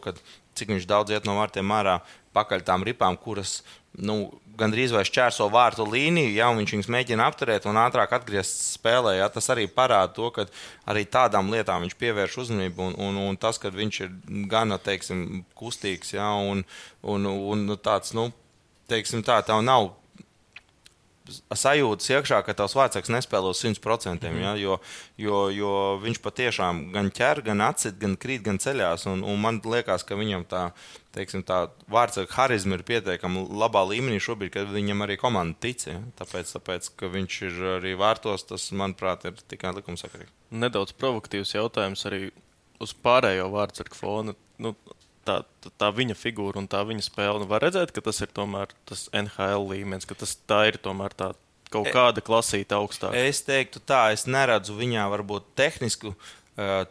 cik 0.57 0.73
viņš 0.73 0.87
daudz 0.89 1.13
iet 1.13 1.27
no 1.29 1.37
vārtiem 1.39 1.71
ārā 1.73 1.99
pakaļ 2.37 2.65
tām 2.67 2.85
ripām, 2.85 3.17
kuras 3.17 3.61
nu, 3.97 4.27
gandrīz 4.57 4.93
vai 4.95 5.03
šķērso 5.07 5.47
vārtu 5.53 5.85
līniju, 5.87 6.33
ja 6.35 6.49
viņš 6.55 6.73
viņus 6.75 6.89
mēģina 6.93 7.27
apturēt 7.29 7.67
un 7.69 7.79
ātrāk 7.81 8.15
atgriezties 8.17 8.73
spēlē. 8.77 9.17
Ja, 9.19 9.29
tas 9.33 9.49
arī 9.53 9.67
parāda 9.71 10.13
to, 10.15 10.31
ka 10.35 10.47
arī 10.89 11.05
tādām 11.09 11.51
lietām 11.53 11.85
viņš 11.85 11.97
pievērš 12.01 12.39
uzmanību. 12.45 12.89
Un, 12.89 12.97
un, 13.07 13.21
un 13.29 13.39
tas, 13.39 13.59
ka 13.61 13.71
viņš 13.73 14.01
ir 14.05 14.17
gana 14.51 14.79
teiksim, 14.81 15.45
kustīgs 15.57 16.15
ja, 16.17 16.31
un, 16.41 16.65
un, 17.03 17.29
un 17.29 17.77
tāds, 17.83 18.15
nu, 18.17 18.29
teiksim, 18.91 19.23
tā, 19.27 19.39
tā 19.45 19.59
nav 19.63 19.93
sajūtas 21.55 22.11
iekšā, 22.13 22.39
ka 22.45 22.55
tavs 22.57 22.75
vārdsargs 22.77 23.11
nespēlē 23.13 23.51
uz 23.53 23.61
100%. 23.63 24.27
Mm. 24.29 24.39
Ja, 24.43 24.53
jo, 24.59 24.77
jo, 25.21 25.41
jo 25.53 25.73
viņš 26.03 26.21
patiešām 26.23 26.81
gan 26.95 27.11
ķer, 27.13 27.43
gan 27.47 27.63
atcīt, 27.67 27.97
gan 28.01 28.15
krīt, 28.19 28.43
gan 28.47 28.61
ceļās. 28.63 29.07
Un, 29.11 29.25
un 29.27 29.39
man 29.43 29.59
liekas, 29.65 30.05
ka 30.07 30.17
viņam 30.19 30.47
tā, 30.49 30.63
teiksim, 31.17 31.43
tā 31.47 31.65
vārdsarga 31.91 32.35
harizma 32.37 32.77
ir 32.79 32.85
pietiekami 32.87 33.47
labā 33.61 33.83
līmenī 33.91 34.19
šobrīd, 34.23 34.53
kad 34.55 34.73
viņam 34.73 35.05
arī 35.05 35.19
komanda 35.21 35.57
tic. 35.67 35.87
Ja. 35.89 36.01
Tāpēc, 36.19 36.55
tāpēc, 36.57 36.91
ka 36.99 37.11
viņš 37.13 37.39
ir 37.49 37.63
arī 37.77 37.95
vārtos, 37.99 38.47
tas, 38.49 38.69
manuprāt, 38.75 39.27
ir 39.29 39.39
tikai 39.47 39.75
likumsakarīgi. 39.79 40.33
Nedaudz 40.57 40.95
provokatīvs 40.97 41.57
jautājums 41.57 42.05
arī 42.09 42.27
uz 42.83 42.93
pārējo 43.03 43.49
vārdsargu 43.53 43.97
fona. 43.97 44.37
Nu, 44.61 44.73
tā, 45.27 45.41
tā 45.79 45.89
viņa 45.93 46.15
figūra 46.17 46.61
un 46.61 46.69
tā 46.71 46.81
viņa 46.87 47.05
spēle. 47.05 47.41
Nu, 47.43 47.49
var 47.49 47.65
redzēt, 47.65 47.91
ka 47.95 48.03
tas 48.05 48.21
ir 48.23 48.31
tomēr 48.35 48.71
tas 48.89 49.07
NHL 49.15 49.67
līmenis, 49.71 50.07
ka 50.07 50.17
tas 50.17 50.37
tā 50.49 50.63
ir 50.71 50.79
tomēr 50.83 51.15
tā 51.17 51.33
kaut 51.73 51.89
e, 51.89 51.93
kāda 51.95 52.23
klasīta 52.23 52.79
augstāk. 52.79 53.15
Es 53.17 53.43
teiktu 53.45 53.81
tā, 53.83 54.07
es 54.15 54.25
neredzu 54.29 54.77
viņā 54.77 55.07
varbūt 55.11 55.51
tehnisku 55.59 56.13
e, 56.13 56.17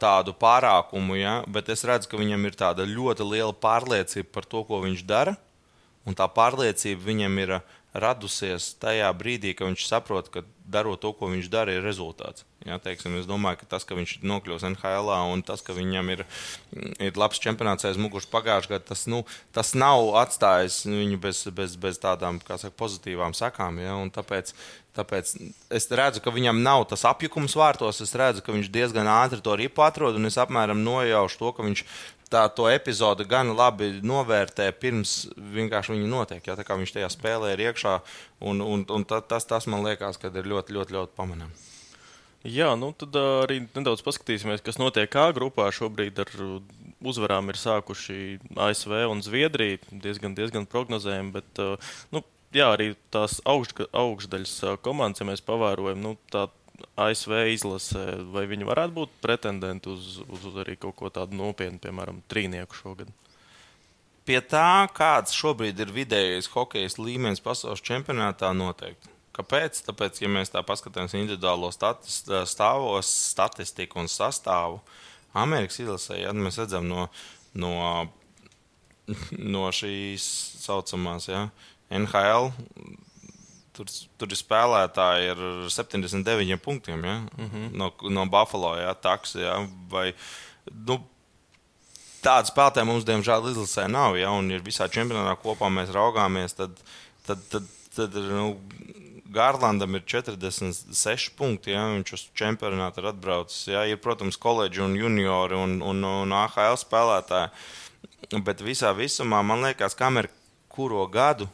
tādu 0.03 0.37
pārākumu, 0.37 1.19
ja, 1.21 1.39
bet 1.49 1.73
es 1.73 1.85
redzu, 1.89 2.13
ka 2.13 2.21
viņam 2.21 2.49
ir 2.49 2.59
tāda 2.59 2.89
ļoti 2.89 3.27
liela 3.27 3.55
pārliecība 3.57 4.33
par 4.37 4.49
to, 4.49 4.65
ko 4.69 4.83
viņš 4.85 5.07
dara. 5.09 5.37
Un 6.07 6.15
tā 6.15 6.29
pārliecība 6.31 7.03
viņam 7.03 7.41
ir 7.43 7.57
radusies 8.03 8.75
tajā 8.83 9.09
brīdī, 9.17 9.55
kad 9.57 9.71
viņš 9.71 9.87
saprot, 9.89 10.31
ka 10.33 10.45
darot 10.67 11.01
to, 11.03 11.13
ko 11.15 11.31
viņš 11.31 11.49
dara, 11.51 11.77
ir 11.77 11.85
rezultāts. 11.87 12.45
Ja, 12.67 12.81
teiksim, 12.83 13.15
es 13.21 13.29
domāju, 13.29 13.61
ka 13.61 13.69
tas, 13.77 13.85
ka 13.87 13.95
viņš 13.95 14.17
nokļūs 14.27 14.65
NHL 14.73 15.13
un 15.31 15.45
tas, 15.47 15.63
ka 15.63 15.77
viņam 15.77 16.09
ir, 16.17 16.25
ir 16.99 17.19
labs 17.21 17.39
čempionāts 17.43 17.87
aiz 17.87 18.01
muguras 18.01 18.27
pagājušajā 18.33 18.73
gadā, 18.73 18.89
tas, 18.89 19.05
nu, 19.11 19.23
tas 19.55 19.71
nav 19.79 20.11
atstājis 20.25 20.81
viņu 20.89 21.21
bez, 21.23 21.45
bez, 21.55 21.77
bez 21.79 22.01
tādām 22.03 22.41
saka, 22.43 22.75
pozitīvām 22.75 23.37
sakām. 23.39 23.79
Ja, 23.85 23.95
tāpēc, 24.19 24.51
tāpēc 24.99 25.33
es 25.79 25.87
redzu, 25.95 26.25
ka 26.25 26.35
viņam 26.35 26.65
nav 26.67 26.89
tas 26.91 27.07
apjukums 27.07 27.55
vārtos. 27.55 28.03
Es 28.03 28.17
redzu, 28.19 28.43
ka 28.43 28.57
viņš 28.57 28.73
diezgan 28.75 29.07
ātri 29.15 29.39
to 29.45 29.55
ripu 29.55 29.87
atrod, 29.87 30.19
un 30.19 30.27
es 30.27 30.41
apmēram 30.43 30.83
nojaušu 30.83 31.43
to, 31.45 31.55
ka 31.55 31.71
viņš 31.71 31.87
tā 32.33 32.47
to 32.55 32.67
epizodi 32.71 33.27
gan 33.29 33.53
labi 33.57 34.01
novērtē 34.03 34.69
pirms 34.81 35.29
vienkārši 35.37 35.95
viņa 35.95 36.11
notiek. 36.11 36.47
Ja, 36.47 36.57
viņš 36.57 36.97
tajā 36.97 37.11
spēlē 37.13 37.55
ir 37.55 37.65
iekšā, 37.69 37.97
un, 38.41 38.63
un, 38.65 38.85
un 38.91 39.07
tas, 39.07 39.47
tas 39.47 39.71
man 39.71 39.87
liekas, 39.87 40.19
ka 40.21 40.33
ir 40.33 40.51
ļoti, 40.51 40.77
ļoti, 40.77 40.97
ļoti 40.99 41.17
pamanāms. 41.19 41.73
Jā, 42.47 42.69
nu 42.79 42.93
tad 42.95 43.17
arī 43.19 43.65
nedaudz 43.65 44.05
paskatīsimies, 44.07 44.63
kas 44.63 44.79
notiek 44.79 45.11
kā 45.11 45.31
grupā. 45.35 45.67
Šobrīd 45.75 46.21
ar 46.23 46.31
uzvarām 47.03 47.51
ir 47.51 47.59
sākuši 47.59 48.39
ASV 48.69 48.95
un 49.11 49.23
Zviedrija. 49.25 49.81
Diezgan, 49.91 50.37
diezgan 50.39 50.69
prognozējami, 50.71 51.33
bet 51.35 51.63
nu, 52.15 52.23
jā, 52.55 52.69
arī 52.77 52.93
tās 53.15 53.41
augš, 53.49 53.75
augšdaļas 53.91 54.55
komandas, 54.85 55.25
ja 55.25 55.27
mēs 55.27 55.43
pavērojam, 55.47 56.05
nu, 56.05 56.15
tā 56.31 56.47
ASV 57.01 57.33
izlase, 57.53 58.03
vai 58.33 58.47
viņi 58.51 58.69
varētu 58.69 58.95
būt 58.97 59.15
pretendenti 59.25 59.91
uz, 59.93 60.17
uz, 60.25 60.47
uz 60.51 60.59
arī 60.63 60.77
kaut 60.81 60.97
ko 60.99 61.11
tādu 61.13 61.39
nopietnu, 61.39 61.81
piemēram, 61.83 62.23
trīnieku 62.31 62.79
šogad? 62.79 63.13
Pie 64.27 64.41
tā, 64.43 64.89
kāds 64.97 65.37
šobrīd 65.39 65.79
ir 65.85 65.93
vidējais 65.95 66.51
hokeja 66.51 66.91
līmenis 66.99 67.43
pasaules 67.45 67.85
čempionātā, 67.87 68.51
noteikti. 68.57 69.13
Kāpēc? 69.37 69.83
Tāpēc, 69.87 70.19
ja 70.25 70.31
mēs 70.33 70.51
tā 70.51 70.63
paskatāmies 70.67 71.15
individuālo 71.19 71.69
statis, 71.75 72.23
stāvos, 72.51 73.11
statistiku 73.37 74.01
un 74.01 74.09
sastāvu, 74.11 74.81
Amerikas 75.37 75.83
izlasē, 75.83 76.23
ja 76.23 76.33
mēs 76.33 76.57
redzam 76.63 76.89
no, 76.89 77.07
no, 77.55 77.75
no 79.57 79.67
šīs 79.77 80.25
saucamās 80.65 81.29
ja, 81.29 81.47
NHL 81.93 82.51
Tur, 83.77 83.91
tur 84.17 84.33
ir 84.33 84.41
spēlētāji 84.41 85.35
ar 85.35 85.43
79 85.73 86.57
punktiem 86.65 87.05
ja? 87.05 87.17
mm 87.21 87.51
-hmm. 87.51 87.67
no, 87.77 87.91
no 88.11 88.27
Buffalo, 88.33 88.77
ja, 88.81 88.95
Taks, 88.95 89.35
ja, 89.37 89.59
vai 89.93 90.15
nu, 90.89 91.01
tādu 92.25 92.51
spēlētāju 92.51 92.89
mums, 92.89 93.07
diemžēl, 93.07 93.51
izlasē 93.51 93.87
nav. 93.89 94.17
Ja, 94.19 94.31
un, 94.35 94.51
ja 94.51 94.63
visā 94.63 94.89
čempionātā 94.89 95.37
kopā 95.43 95.71
mēs 95.73 95.93
raugāmies, 95.95 96.57
tad, 96.57 96.79
tad, 97.27 97.43
tad, 97.53 97.69
tad 97.95 98.15
nu, 98.15 98.57
Gārlandam 99.37 99.99
ir 99.99 100.05
46 100.07 101.35
punkti. 101.37 101.75
Ja, 101.75 101.87
viņš 101.93 102.13
uz 102.17 102.25
čempionātu 102.39 103.03
ir 103.03 103.11
atbraucis. 103.11 103.67
Ja, 103.69 103.85
ir, 103.89 104.01
protams, 104.03 104.39
koledži 104.41 104.85
un 104.85 104.97
juniori 104.97 105.59
un, 105.59 105.81
un, 105.85 106.05
un 106.23 106.33
AHL 106.33 106.79
spēlētāji. 106.81 107.53
Bet 108.47 108.65
visā 108.65 108.93
visumā 108.97 109.43
man 109.47 109.63
liekas, 109.67 109.97
kamēr 109.99 110.31
kuro 110.73 111.05
gadu 111.11 111.49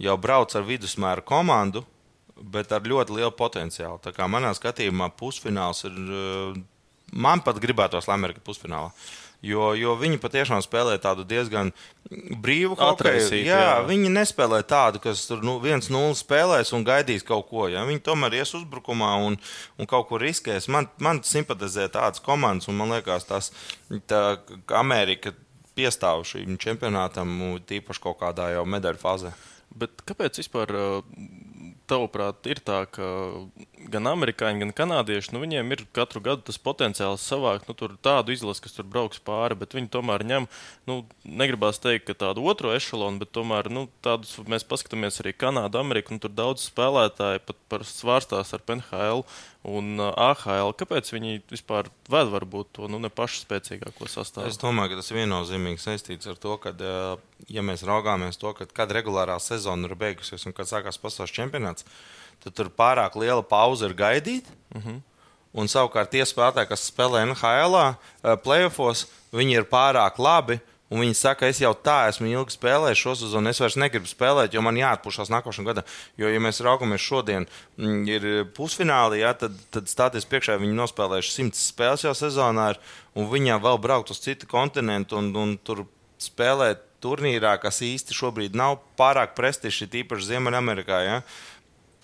jau 0.00 0.16
brauc 0.20 0.56
ar 0.56 0.66
vidusmēra 0.66 1.24
komandu, 1.26 1.84
bet 2.40 2.72
ar 2.72 2.80
ļoti 2.88 3.18
lielu 3.20 3.32
potenciālu. 3.36 4.00
Tā 4.00 4.14
kā 4.16 4.28
manā 4.30 4.52
skatījumā 4.56 5.10
pusfināls 5.20 5.84
ir. 5.88 5.96
eh, 5.96 6.60
Man 7.12 7.40
pat 7.42 7.56
gribētos, 7.58 8.06
lai 8.06 8.14
Amerika 8.14 8.38
pusfinālā. 8.46 8.92
Jo, 9.42 9.72
jo 9.74 9.96
viņi 9.98 10.20
patiešām 10.20 10.60
spēlē 10.62 10.92
tādu 11.02 11.24
diezgan 11.26 11.72
brīvu 12.44 12.76
hokeju. 12.76 13.24
Jā, 13.48 13.58
jā. 13.64 13.72
viņi 13.88 14.12
nespēlē 14.12 14.60
tādu, 14.68 15.00
kas 15.02 15.24
tur 15.26 15.40
nu, 15.42 15.56
1-0 15.64 16.14
spēlēs 16.14 16.70
un 16.76 16.84
gaidīs 16.86 17.24
kaut 17.26 17.48
ko. 17.48 17.66
Ja? 17.72 17.82
Viņi 17.88 18.02
tomēr 18.06 18.36
ies 18.38 18.54
uzbrukumā 18.54 19.10
un, 19.26 19.38
un 19.80 19.90
kaut 19.90 20.06
ko 20.10 20.20
riskēs. 20.22 20.68
Man, 20.70 20.86
man 21.02 21.22
simpatizē 21.26 21.88
tādas 21.90 22.22
komandas, 22.22 22.68
un 22.70 22.78
man 22.78 22.92
liekas, 22.94 23.26
tas 23.26 23.50
tā, 24.06 24.38
ka 24.68 24.78
Amerika 24.84 25.32
piestāv 25.74 26.22
šīm 26.28 26.60
čempionātam, 26.60 27.58
tīpaši 27.66 28.04
kaut 28.06 28.20
kādā 28.20 28.52
jau 28.54 28.66
medaļu 28.68 29.02
fāzē. 29.02 29.32
Bet 29.70 30.02
kāpēc 30.08 30.40
vispār, 30.42 30.72
ā, 30.74 30.86
tavuprāt, 31.90 32.46
ir 32.50 32.62
tā, 32.66 32.82
ka 32.90 33.06
gan 33.92 34.08
amerikāņi, 34.10 34.62
gan 34.64 34.72
kanādieši, 34.80 35.34
nu, 35.34 35.42
viņiem 35.42 35.74
ir 35.74 35.84
katru 35.96 36.22
gadu 36.24 36.46
tas 36.48 36.58
potenciāls 36.62 37.24
savākt 37.26 37.68
nu, 37.70 37.76
tādu 38.02 38.34
izlasi, 38.34 38.64
kas 38.64 38.76
tur 38.76 38.88
brauks 38.90 39.22
pāri, 39.24 39.58
bet 39.58 39.76
viņi 39.76 39.90
tomēr 39.92 40.24
ņem, 40.26 40.48
nu, 40.90 41.00
negribās 41.24 41.82
teikt, 41.82 42.06
ka 42.08 42.18
tādu 42.26 42.44
otro 42.50 42.74
ešalonu, 42.76 43.22
bet 43.22 43.32
tomēr, 43.36 43.70
nu, 43.72 43.86
tādus 44.04 44.36
mēs 44.50 44.66
paskatāmies 44.68 45.20
arī 45.22 45.34
Kanādu, 45.36 45.80
Ameriku, 45.82 46.14
un 46.14 46.22
tur 46.22 46.34
daudz 46.34 46.66
spēlētāji 46.70 47.44
pat 47.46 47.64
par 47.70 47.86
svārstās 47.88 48.54
ar 48.56 48.64
PNHL 48.66 49.24
un 49.68 50.00
ā, 50.00 50.10
AHL. 50.30 50.72
Kāpēc 50.78 51.10
viņi 51.12 51.42
vispār 51.50 51.90
ved 52.10 52.30
varbūt 52.32 52.72
to, 52.78 52.88
nu, 52.92 53.00
ne 53.02 53.10
pašu 53.12 53.42
spēcīgāko 53.44 54.08
sastāvu? 54.08 54.48
Es 54.48 54.60
domāju, 54.60 54.94
ka 54.94 55.02
tas 55.02 55.12
viennozīmīgi 55.14 55.82
saistīts 55.82 56.30
ar 56.30 56.40
to, 56.40 56.56
ka, 56.62 56.72
ja 57.50 57.66
mēs 57.66 57.84
raugāmies 57.88 58.40
to, 58.40 58.54
kad 58.56 58.96
regulārā 58.96 59.36
sezona 59.42 59.90
ir 59.90 59.98
beigusies 60.00 60.46
un 60.48 60.56
kad 60.56 60.70
sākās 60.70 61.00
pasaules 61.00 61.34
čempionāts, 61.34 61.86
tad 62.44 62.56
tur 62.56 62.70
pārāk 62.72 63.16
liela 63.20 63.42
pauze 63.42 63.86
ir 63.86 63.94
gaidīt. 63.94 64.46
Uh 64.74 64.82
-huh. 64.82 65.00
Un 65.52 65.66
savukārt 65.66 66.10
tie 66.10 66.22
spēlētāji, 66.22 66.68
kas 66.68 66.90
spēlē 66.92 67.24
NHL, 67.26 67.94
playoffs, 68.44 69.06
viņi 69.32 69.56
ir 69.58 69.64
pārāk 69.64 70.18
labi. 70.18 70.60
Un 70.90 71.04
viņi 71.04 71.14
saka, 71.14 71.46
es 71.46 71.60
jau 71.62 71.70
tā 71.70 72.08
esmu 72.10 72.26
ilgi 72.26 72.56
spēlējis 72.56 72.98
šo 72.98 73.12
sezonu, 73.14 73.50
es 73.52 73.60
vairs 73.62 73.76
negribu 73.78 74.10
spēlēt, 74.10 74.56
jo 74.56 74.62
man 74.66 74.74
jāatpūšas 74.74 75.30
nākošajā 75.30 75.66
gadā. 75.68 75.84
Jo, 76.18 76.26
ja 76.26 76.40
mēs 76.42 76.58
raugamies 76.66 77.04
šodien, 77.04 77.46
mm, 77.78 78.00
ir 78.10 78.26
pusfināli, 78.56 79.20
ja, 79.22 79.30
tad, 79.38 79.54
tad 79.70 79.86
stāties 79.86 80.26
priekšā 80.26 80.58
viņi 80.58 80.74
nospēlējuši 80.80 81.30
simts 81.30 81.62
spēles 81.70 82.02
jau 82.02 82.14
sezonā, 82.18 82.72
un 83.14 83.30
viņiem 83.30 83.62
vēl 83.62 83.78
braukt 83.78 84.10
uz 84.10 84.18
citu 84.18 84.50
kontinentu 84.50 85.20
un, 85.22 85.30
un 85.38 85.54
tur 85.62 85.84
spēlēt 86.18 86.82
turnīrā, 87.00 87.54
kas 87.62 87.78
īsti 87.86 88.16
šobrīd 88.16 88.58
nav 88.58 88.80
pārāk 88.98 89.36
prestižs, 89.38 89.86
tīpaši 89.94 90.32
Ziemeļamerikā. 90.32 91.00
Ja. 91.06 91.22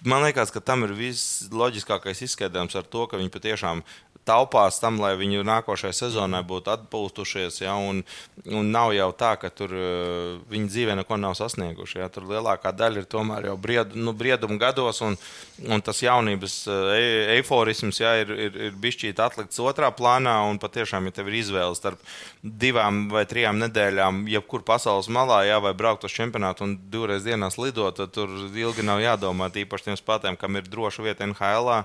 Man 0.04 0.22
liekas, 0.26 0.52
ka 0.52 0.61
tam 0.61 0.85
ir 0.85 0.92
visloģiskākais 0.96 2.20
izskaidrojums 2.26 2.76
ar 2.76 2.85
to, 2.85 3.06
ka 3.09 3.16
viņi 3.16 3.32
patiešām 3.32 3.80
taupās 4.26 4.80
tam, 4.82 4.98
lai 5.02 5.14
viņi 5.18 5.44
nākošajai 5.46 5.94
sezonai 5.94 6.42
būtu 6.46 6.72
atpūtušies. 6.74 7.60
Ja, 7.62 7.76
un, 7.78 8.02
un 8.44 8.70
nav 8.74 8.92
jau 8.96 9.08
tā, 9.16 9.34
ka 9.40 9.50
tur 9.54 9.72
uh, 9.72 10.36
viņi 10.50 10.70
dzīvē 10.72 10.96
neko 11.00 11.18
nav 11.20 11.36
sasnieguši. 11.38 12.00
Ja, 12.02 12.10
tur 12.12 12.26
lielākā 12.30 12.72
daļa 12.76 13.02
ir 13.02 13.08
tomēr 13.10 13.50
jau 13.50 13.56
bried, 13.60 13.94
nu, 13.98 14.14
brieduma 14.16 14.58
gados, 14.60 15.00
un, 15.06 15.18
un 15.66 15.84
tas 15.86 16.02
jaunības 16.02 16.58
uh, 16.70 16.90
e 16.96 17.06
eiforisms 17.36 18.02
ja, 18.02 18.16
ir, 18.22 18.34
ir, 18.48 18.60
ir 18.68 18.76
bijis 18.82 19.06
atlikts 19.22 19.62
otrā 19.62 19.92
plānā. 19.94 20.36
Un 20.50 20.60
patiešām, 20.62 21.06
ja 21.08 21.16
tev 21.16 21.30
ir 21.30 21.40
izvēle 21.42 21.78
starp 21.78 22.02
divām 22.42 23.06
vai 23.12 23.24
trijām 23.28 23.60
nedēļām, 23.62 24.24
jebkur 24.30 24.66
pasaules 24.66 25.10
malā, 25.12 25.42
ja, 25.48 25.62
vai 25.62 25.74
braukt 25.76 26.06
uz 26.06 26.14
čempionātu 26.16 26.66
un 26.66 26.76
divreiz 26.90 27.26
dienās 27.26 27.60
lidot, 27.60 27.98
tad 28.00 28.14
tur 28.16 28.30
ilgi 28.50 28.84
nav 28.86 29.02
jādomā. 29.04 29.50
Tīpaši 29.54 29.90
tiem 29.90 29.98
spēlētājiem, 30.00 30.38
kam 30.40 30.58
ir 30.58 30.70
droša 30.70 31.06
vieta 31.06 31.26
NHL 31.26 31.84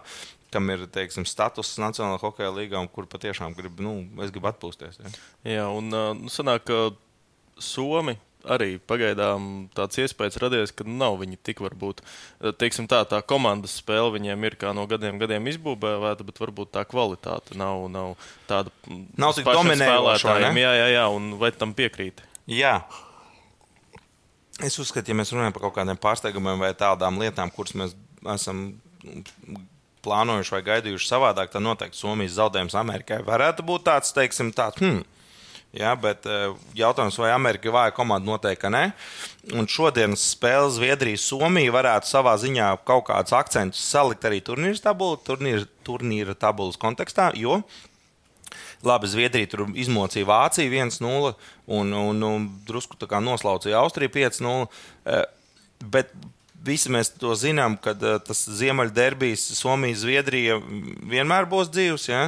kam 0.51 0.71
ir 0.73 0.87
teiksim, 0.91 1.27
status 1.29 1.75
Nacionālajā 1.81 2.23
hokeja 2.25 2.51
līgā, 2.55 2.81
kur 2.93 3.07
patiešām 3.09 3.55
grib, 3.57 3.79
nu, 3.83 4.01
es 4.23 4.33
gribu 4.33 4.51
atpūsties. 4.51 4.99
Ja. 4.99 5.13
Jā, 5.47 5.69
un 5.71 5.93
ā, 5.95 6.09
nu, 6.17 6.31
sanāk, 6.33 6.67
ka 6.67 6.81
Somi 7.61 8.17
arī 8.47 8.75
pagaidām 8.89 9.67
tāds 9.75 9.99
iespējas 10.01 10.39
radies, 10.41 10.73
ka 10.73 10.85
nav 10.87 11.19
viņi 11.21 11.37
tik 11.45 11.61
varbūt, 11.63 12.01
teiksim 12.61 12.87
tā, 12.89 13.03
tā 13.09 13.21
komandas 13.25 13.75
spēle 13.81 14.13
viņiem 14.15 14.47
ir 14.49 14.57
kā 14.61 14.73
no 14.77 14.87
gadiem 14.89 15.19
gadiem 15.21 15.49
izbūvēta, 15.51 16.25
bet 16.25 16.41
varbūt 16.41 16.73
tā 16.73 16.85
kvalitāte 16.89 17.57
nav, 17.59 17.85
nav 17.93 18.15
tāda. 18.49 18.73
Nav 19.19 19.35
tik 19.37 19.45
dominējoša. 19.45 20.37
Jā, 20.41 20.73
jā, 20.79 20.91
jā, 20.95 21.07
un 21.13 21.35
vai 21.41 21.53
tam 21.53 21.75
piekrīt? 21.77 22.23
Jā. 22.49 22.79
Es 24.61 24.77
uzskatu, 24.81 25.09
ja 25.09 25.17
mēs 25.17 25.31
runājam 25.33 25.53
par 25.55 25.67
kaut 25.67 25.77
kādiem 25.79 25.97
pārsteigumiem 26.01 26.61
vai 26.61 26.73
tādām 26.77 27.21
lietām, 27.21 27.53
kuras 27.53 27.73
mēs 27.77 27.95
esam 28.35 28.67
plānojuši 30.05 30.55
vai 30.55 30.61
gaidījuši 30.67 31.09
savādāk, 31.09 31.51
tad 31.53 31.65
noteikti 31.65 31.99
Somijas 31.99 32.37
zaudējums 32.39 32.77
Amerikai 32.79 33.21
varētu 33.27 33.65
būt 33.67 33.87
tāds, 33.89 34.13
teiksim, 34.15 34.53
tāds. 34.55 34.81
Hmm. 34.81 35.03
Jā, 35.71 35.93
bet 35.95 36.25
eh, 36.27 36.49
jautājums, 36.75 37.15
vai 37.21 37.29
Amerika 37.31 37.69
ir 37.69 37.75
vāja 37.75 37.93
komanda, 37.95 38.27
noteikti 38.27 38.67
nē. 38.73 38.81
Un 39.55 39.69
šodienas 39.71 40.25
spēle 40.33 40.67
Zviedrija-Somija 40.75 41.71
varētu 41.71 42.09
savā 42.09 42.33
ziņā 42.41 42.73
kaut 42.87 43.05
kādus 43.07 43.35
akcentus 43.37 43.85
salikt 43.93 44.27
arī 44.27 44.41
turnīra 44.43 44.83
tabulu, 44.83 45.15
turnīra, 45.23 45.63
turnīra 45.87 46.35
tabulas 46.35 46.79
kontekstā, 46.81 47.31
jo 47.39 47.61
Labi, 48.83 49.07
Zviedrija 49.07 49.47
tur 49.47 49.67
izmocīja 49.77 50.27
Vāciju 50.27 50.73
1-0 50.73 51.31
un, 51.77 51.93
un, 51.93 52.23
un 52.25 52.47
drusku 52.67 52.97
noslaucīja 52.99 53.79
Austriju 53.79 54.09
5-0. 54.17 54.67
eh, 55.05 55.23
Bet 55.81 56.11
visi 56.65 56.91
mēs 56.93 57.13
to 57.19 57.33
zinām, 57.37 57.77
ka 57.81 57.95
eh, 57.95 58.17
tas 58.25 58.45
Ziemeļderbijas, 58.61 59.49
Somija-Zviedrija 59.59 60.59
vienmēr 61.11 61.49
būs 61.51 61.71
dzīves. 61.73 62.09
Ja? 62.11 62.25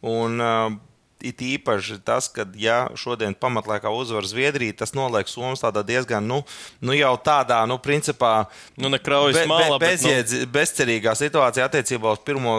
Un, 0.00 0.40
uh, 0.40 0.78
It 1.20 1.42
īpaši 1.44 1.98
tas, 2.00 2.30
ka, 2.32 2.46
ja 2.56 2.86
šodien 2.96 3.34
pamatlaikā 3.36 3.90
uzvar 3.92 4.24
Zviedrija, 4.24 4.72
tas 4.80 4.94
noliek 4.96 5.28
Somijas 5.28 5.60
tādā 5.60 5.82
diezgan, 5.84 6.24
nu, 6.24 6.38
nu 6.80 6.94
jau 6.96 7.12
tādā, 7.20 7.58
nu, 7.68 7.76
principā, 7.76 8.46
Nu, 8.80 8.88
Be- 9.36 9.42
be- 9.42 9.50
malā, 9.50 9.76
bet, 9.76 10.00
nu, 10.00 10.08
bezjēdz, 10.08 10.46
bezcerīgā 10.48 11.12
situācijā 11.20 11.66
attiecībā 11.68 12.14
uz 12.16 12.22
pirmo, 12.24 12.54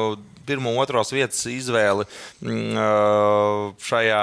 pirmo 0.46 0.76
otros 0.78 1.10
vietas 1.10 1.42
izvēli 1.50 2.06
mm, 2.06 2.78
ā, 2.78 3.74
šajā 3.82 4.22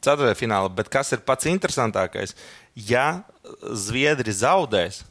ceturtajā 0.00 0.38
Bet 0.72 0.88
kas 0.88 1.12
ir 1.12 1.20
pats 1.28 1.44
interesantākais? 1.52 2.32
Ja 2.88 3.20
Zviedri 3.68 4.32
zaudēs, 4.32 5.02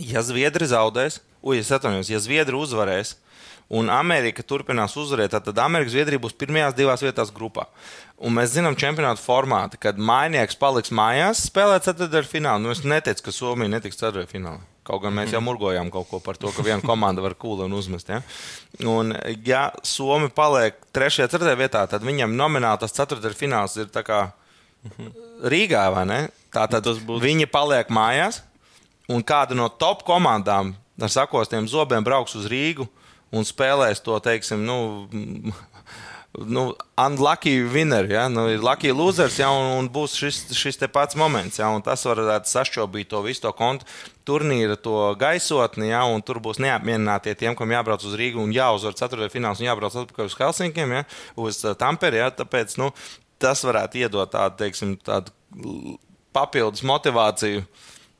ja 0.00 0.22
Zviedri 0.24 0.68
zaudēs, 0.70 1.20
ui, 1.42 1.60
es 1.60 1.72
atvainojos, 1.74 2.12
ja 2.12 2.20
Zviedri 2.22 2.58
uzvarēs. 2.58 3.16
Un 3.70 3.86
Amerika 3.86 4.42
turpinās 4.42 4.96
uzvarēt, 4.98 5.36
tad 5.46 5.58
Amerika 5.62 5.92
Zviedrija 5.92 6.18
būs 6.18 6.34
pirmajās 6.34 6.74
divās 6.74 7.04
vietās 7.04 7.30
grupā. 7.30 7.68
Un 8.18 8.34
mēs 8.34 8.56
zinām, 8.56 8.74
čempionāta 8.74 9.22
formātu, 9.22 9.78
kad 9.78 9.94
mainieks 9.94 10.58
paliks 10.58 10.90
mājās, 10.90 11.44
spēlēt 11.46 11.86
ceturtajā 11.86 12.26
finālā. 12.26 12.58
Nu, 12.64 12.72
es 12.74 12.82
neteicu, 12.82 13.28
ka 13.28 13.34
Somija 13.36 13.70
netiks 13.70 14.00
ceturtajā 14.00 14.26
finālā. 14.32 14.64
Kaut 14.90 15.04
gan 15.04 15.14
mēs 15.14 15.30
jau 15.30 15.38
murgojām 15.44 15.92
kaut 15.94 16.08
ko 16.10 16.18
par 16.24 16.40
to, 16.40 16.50
ka 16.50 16.64
viena 16.66 16.82
komanda 16.82 17.22
var 17.22 17.36
kūlu 17.38 17.68
un 17.68 17.78
uzmest. 17.78 18.10
Ja? 18.10 18.18
Un, 18.90 19.14
ja 19.46 19.68
Somija 19.86 20.34
paliek 20.34 20.82
trešajā, 20.90 21.30
ceturtajā 21.30 21.62
vietā, 21.62 21.86
tad 21.86 22.02
viņam 22.02 22.34
nomināli 22.34 22.82
tas 22.82 22.96
ceturtais 22.98 23.38
fināls 23.38 23.78
ir 23.78 23.94
kā 24.02 24.24
Rīgā, 25.46 25.86
vai 25.94 26.04
ne? 26.08 26.20
Tā 26.50 26.66
tad 26.72 26.86
viņi 27.06 27.46
paliek 27.52 27.90
mājās, 27.92 28.40
un 29.10 29.24
kāda 29.26 29.56
no 29.58 29.68
top 29.68 30.04
komandām 30.06 30.74
ar 31.00 31.12
sakostiem 31.12 31.68
zobiem 31.68 32.04
brauks 32.04 32.36
uz 32.38 32.48
Rīgu 32.50 32.86
un 33.34 33.46
spēlēs 33.46 34.02
to, 34.04 34.16
teiksim, 34.22 34.62
nu, 34.66 34.78
nu, 36.56 36.64
unlucky 36.98 37.56
winner, 37.72 38.06
ja? 38.10 38.28
nu, 38.32 38.46
ir 38.52 38.62
lucky 38.62 38.92
losers, 38.94 39.38
ja? 39.40 39.50
un, 39.54 39.72
un 39.78 39.90
būs 39.92 40.16
šis, 40.18 40.42
šis 40.56 40.80
pats 40.92 41.18
moments, 41.18 41.58
ja? 41.58 41.70
un 41.74 41.82
tas 41.82 42.04
varētu 42.06 42.50
sašķobīt 42.50 43.10
to 43.10 43.22
visu 43.26 43.44
to 43.46 43.54
kontu 43.56 43.88
turnīra, 44.28 44.76
to 44.78 45.14
gaisotni, 45.18 45.90
ja? 45.90 46.04
un 46.06 46.22
tur 46.22 46.42
būs 46.42 46.60
neapmierinātie 46.62 47.34
tiem, 47.38 47.56
kam 47.58 47.74
jābrauc 47.74 48.04
uz 48.06 48.18
Rīgu 48.18 48.42
un 48.42 48.54
jāuzvar 48.54 48.98
4. 48.98 49.30
fināls 49.32 49.62
un 49.62 49.70
jābrauc 49.70 49.96
atpakaļ 50.04 50.30
uz 50.30 50.38
Helsinkiem, 50.38 50.98
ja? 51.00 51.06
uz 51.38 51.64
uh, 51.64 51.74
Tamperi, 51.78 52.22
ja? 52.22 52.30
tāpēc, 52.34 52.76
nu, 52.82 52.92
tas 53.40 53.64
varētu 53.66 54.04
iedot 54.04 54.30
tādu, 54.34 54.58
teiksim, 54.60 54.94
tādu 55.06 55.34
papildus 56.36 56.84
motivāciju. 56.86 57.64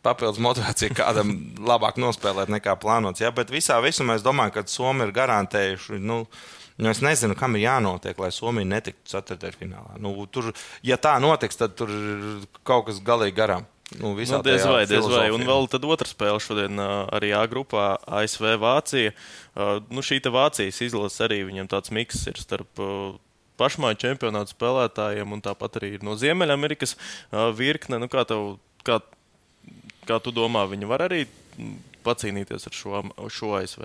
Papildus 0.06 0.40
motivācija 0.40 0.94
kādam 0.96 1.34
labāk 1.60 1.98
nospēlēt 2.00 2.52
nekā 2.52 2.76
plānots. 2.80 3.20
Ja? 3.20 3.32
Bet 3.36 3.52
visā 3.52 3.76
visumā 3.84 4.16
es 4.16 4.24
domāju, 4.24 4.56
ka 4.56 4.64
Somija 4.70 5.08
ir 5.08 5.16
garantējuši. 5.16 6.00
Nu, 6.00 6.24
Nu, 6.80 6.88
es 6.88 7.02
nezinu, 7.04 7.34
kam 7.36 7.52
ir 7.58 7.66
jānotiek, 7.66 8.16
lai 8.16 8.30
Somija 8.32 8.64
netiktu 8.64 9.10
ceturtajā 9.12 9.52
finālā. 9.52 9.98
Nu, 10.00 10.14
tur, 10.32 10.46
ja 10.80 10.96
tā 10.96 11.18
notiks, 11.20 11.58
tad 11.60 11.74
tur 11.76 11.90
kaut 12.64 12.86
kas 12.86 13.02
galīgi 13.04 13.36
garām. 13.36 13.66
Nu, 13.98 14.14
Nu, 14.14 14.42
diez 14.46 14.64
vai, 14.64 14.86
diez 14.86 15.04
vai. 15.10 15.26
Un 15.34 15.42
vēl 15.44 15.66
tad 15.68 15.84
otra 15.84 16.06
spēle 16.08 16.38
šodien 16.40 16.78
arī 16.80 17.32
A 17.34 17.42
grupā 17.50 17.98
ASV 18.06 18.54
Vācija. 18.62 19.12
Nu, 19.90 20.04
šī 20.06 20.22
Vācijas 20.30 20.80
izlase 20.86 21.26
arī 21.26 21.42
viņam 21.48 21.68
tāds 21.68 21.90
miks 21.90 22.22
ir 22.30 22.38
starp 22.38 22.80
pašmāju 23.60 23.98
čempionātu 24.00 24.54
spēlētājiem 24.54 25.34
un 25.34 25.42
tāpat 25.44 25.80
arī 25.80 25.98
no 26.06 26.14
Ziemeļamerikas 26.16 26.96
virkne. 27.58 27.98
Nu, 28.00 28.08
kā, 28.08 28.24
tev, 28.30 28.54
kā, 28.86 29.02
kā 30.08 30.20
tu 30.22 30.32
domā, 30.34 30.64
viņi 30.70 30.88
var 30.88 31.04
arī 31.06 31.24
mm, 31.26 31.74
pacīnīties 32.04 32.66
ar 32.68 32.76
šo, 32.76 33.02
šo 33.32 33.52
ASV. 33.58 33.84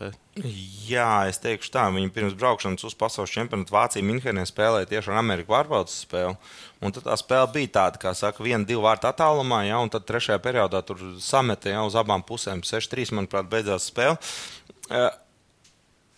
Jā, 0.87 1.09
es 1.29 1.39
teikšu 1.43 1.71
tā, 1.73 1.85
viņi 1.93 2.11
pirms 2.15 2.35
braukšanas 2.39 2.85
uz 2.87 2.95
pasaules 2.97 3.33
čempionātu 3.33 3.75
Vācijā 3.75 4.05
Minhenē 4.05 4.45
spēlēja 4.47 4.89
tieši 4.93 5.11
ar 5.11 5.19
Ameriku 5.21 5.53
pārbaudas 5.53 5.97
spēli. 6.05 6.35
Un 6.83 6.95
tad 6.95 7.07
tā 7.07 7.17
spēle 7.19 7.49
bija 7.55 7.73
tāda, 7.79 8.01
kā 8.01 8.13
saka, 8.17 8.43
viena, 8.45 8.63
divu 8.67 8.85
vārtu 8.85 9.09
attālumā, 9.09 9.63
ja, 9.67 9.79
un 9.83 9.91
tad 9.91 10.07
trešajā 10.07 10.39
periodā 10.43 10.81
tur 10.85 11.01
sameta 11.23 11.71
ja, 11.71 11.83
uz 11.87 11.97
abām 11.99 12.23
pusēm 12.25 12.63
6-3, 12.67 13.15
manuprāt, 13.19 13.49
beidzās 13.51 13.89
spēle. 13.91 14.19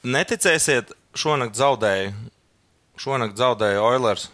Neticēsiet, 0.07 0.93
šonakt 1.17 1.57
zaudēja, 1.57 2.11
šonakt 3.01 3.39
zaudēja 3.39 3.83
Oilers 3.85 4.29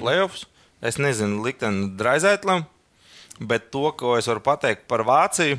playoffs. 0.00 0.46
Es 0.80 0.96
nezinu, 0.96 1.42
likteni 1.44 1.90
Draizētlam, 2.00 2.64
bet 3.40 3.70
to, 3.72 3.88
ko 3.96 4.16
es 4.20 4.28
varu 4.30 4.42
pateikt 4.44 4.86
par 4.90 5.04
Vāciju, 5.08 5.58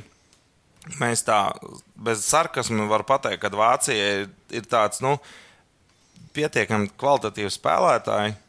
mēs 1.02 1.26
tā 1.26 1.42
bez 2.02 2.24
sarkasma 2.26 2.88
varam 2.90 3.08
pateikt, 3.10 3.42
ka 3.44 3.52
Vācija 3.54 4.14
ir, 4.22 4.30
ir 4.54 4.70
tāds 4.70 5.02
nu, 5.04 5.18
pietiekami 6.36 6.94
kvalitatīvs 7.00 7.60
spēlētājs. 7.60 8.40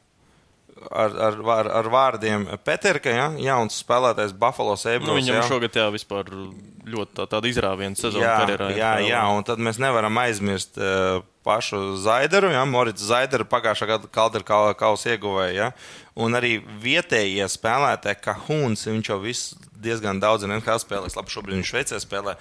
Ar, 0.83 1.12
ar, 1.14 1.37
ar, 1.53 1.68
ar 1.79 1.87
vārdiem 1.92 2.47
Peterka, 2.66 3.12
ja, 3.14 3.29
jauns 3.38 3.77
spēlētājs 3.85 4.33
Buffalo 4.35 4.73
Sabres. 4.81 5.07
Nu, 5.07 5.14
viņam 5.14 5.37
jā. 5.37 5.42
šogad 5.47 5.77
jā, 5.79 5.85
vispār 5.95 6.27
ļoti 6.33 7.14
tā, 7.21 7.27
tāda 7.31 7.47
izrāviena 7.47 7.95
sezona 7.95 8.33
karjerā. 8.40 8.73
Jā, 8.75 8.90
jā, 9.07 9.21
un 9.31 9.47
tad 9.47 9.62
mēs 9.62 9.79
nevaram 9.79 10.18
aizmirst 10.25 10.81
uh, 10.83 11.21
pašu 11.44 11.96
Zaideru, 12.00 12.50
ja, 12.55 12.64
Morits 12.68 13.05
Zaideru 13.07 13.46
pagājušā 13.48 13.88
gada 13.90 14.11
Kaldera 14.12 14.74
kausa 14.78 15.14
ieguvēja. 15.14 15.52
Ja, 15.52 15.70
un 16.14 16.38
arī 16.38 16.57
vietējie 16.83 17.48
spēlētāji, 17.50 18.20
kā 18.24 18.37
Huns, 18.46 18.87
viņš 18.88 19.11
jau 19.12 19.18
viss 19.22 19.57
diezgan 19.83 20.22
daudz 20.22 20.46
NHL 20.48 20.83
spēlēs, 20.83 21.16
labi, 21.18 21.35
šobrīd 21.35 21.59
viņš 21.59 21.72
Šveicē 21.72 22.00
spēlē. 22.02 22.37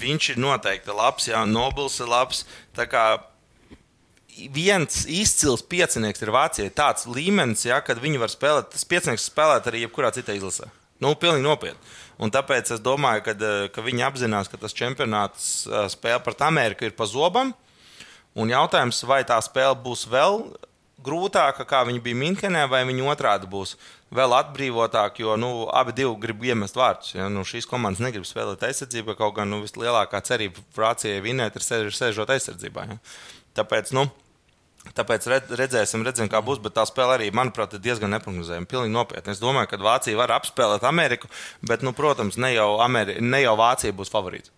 Viņš 0.00 0.30
ir 0.32 0.40
noteikti 0.40 0.96
labs, 0.96 1.28
jā, 1.28 1.42
Nobels 1.48 1.98
ir 2.00 2.08
labs. 2.08 2.46
Tā 2.76 2.88
kā 2.88 3.06
viens 4.52 5.04
izcils 5.04 5.64
piecinieks 5.68 6.24
ir 6.24 6.32
Vācijai. 6.32 6.72
Tāds 6.72 7.04
līmenis, 7.10 7.66
ja, 7.68 7.82
kad 7.84 8.00
viņi 8.00 8.22
var 8.22 8.32
spēlēt, 8.32 8.70
tas 8.72 8.88
piecinieks 8.88 9.28
spēlēt 9.28 9.68
arī 9.68 9.84
jebkurā 9.84 10.12
citā 10.16 10.36
izlasē. 10.36 10.70
Nu, 11.02 11.12
pilnīgi 11.18 11.44
nopietni. 11.44 11.92
Un 12.22 12.30
tāpēc 12.30 12.70
es 12.76 12.80
domāju, 12.82 13.24
ka, 13.26 13.34
eh, 13.34 13.68
ka 13.74 13.82
viņi 13.82 14.06
apzinās, 14.06 14.48
ka 14.48 14.56
tas 14.56 14.76
čempionāts 14.76 15.66
spēle 15.90 16.22
pret 16.22 16.44
Ameriku 16.46 16.86
ir 16.86 16.94
pa 16.94 17.04
zobam. 17.04 17.52
Un 18.38 18.52
jautājums, 18.52 19.02
vai 19.04 19.22
tā 19.28 19.36
spēle 19.44 19.76
būs 19.84 20.06
vēl 20.08 20.38
grūtāka, 21.02 21.66
kā 21.68 21.82
viņa 21.88 22.00
bija 22.04 22.18
Minhenē, 22.18 22.62
vai 22.70 22.84
viņa 22.88 23.10
otrādi 23.12 23.50
būs 23.50 23.74
vēl 24.14 24.34
atbrīvotāka, 24.36 25.22
jo 25.24 25.36
nu, 25.40 25.50
abi 25.72 26.06
grib 26.20 26.44
iemest 26.44 26.76
vārdus. 26.78 27.14
Ja? 27.16 27.28
Nu, 27.32 27.44
šīs 27.48 27.68
komandas 27.68 28.02
negrib 28.04 28.24
spēlēt 28.28 28.64
aizsardzībā, 28.68 29.16
kaut 29.18 29.36
gan 29.36 29.50
nu, 29.50 29.62
vislielākā 29.64 30.20
cerība 30.24 30.62
Vācijai 30.76 31.22
vinēt 31.24 31.56
ir 31.56 31.92
sēžot 31.92 32.30
aizsardzībā. 32.30 32.88
Ja? 32.88 32.98
Tāpēc, 33.60 33.92
nu, 33.96 34.08
Tāpēc 34.82 35.28
redzēsim, 35.54 36.02
redzēsim, 36.02 36.26
kā 36.26 36.40
būs. 36.42 36.58
Bet 36.62 36.74
tā 36.74 36.82
spēle 36.88 37.14
arī, 37.14 37.28
manuprāt, 37.30 37.76
ir 37.76 37.82
diezgan 37.84 38.10
neparedzējama. 38.16 38.66
Pilnīgi 38.66 38.90
nopietni. 38.90 39.30
Es 39.30 39.38
domāju, 39.38 39.70
ka 39.70 39.78
Vācija 39.78 40.18
var 40.18 40.34
apspēlēt 40.34 40.82
Ameriku, 40.88 41.30
bet, 41.62 41.84
nu, 41.86 41.92
protams, 41.94 42.34
ne 42.34 42.50
jau, 42.56 42.80
Ameri 42.82 43.20
ne 43.22 43.44
jau 43.44 43.54
Vācija 43.60 43.94
būs 43.94 44.10
favorīts. 44.10 44.50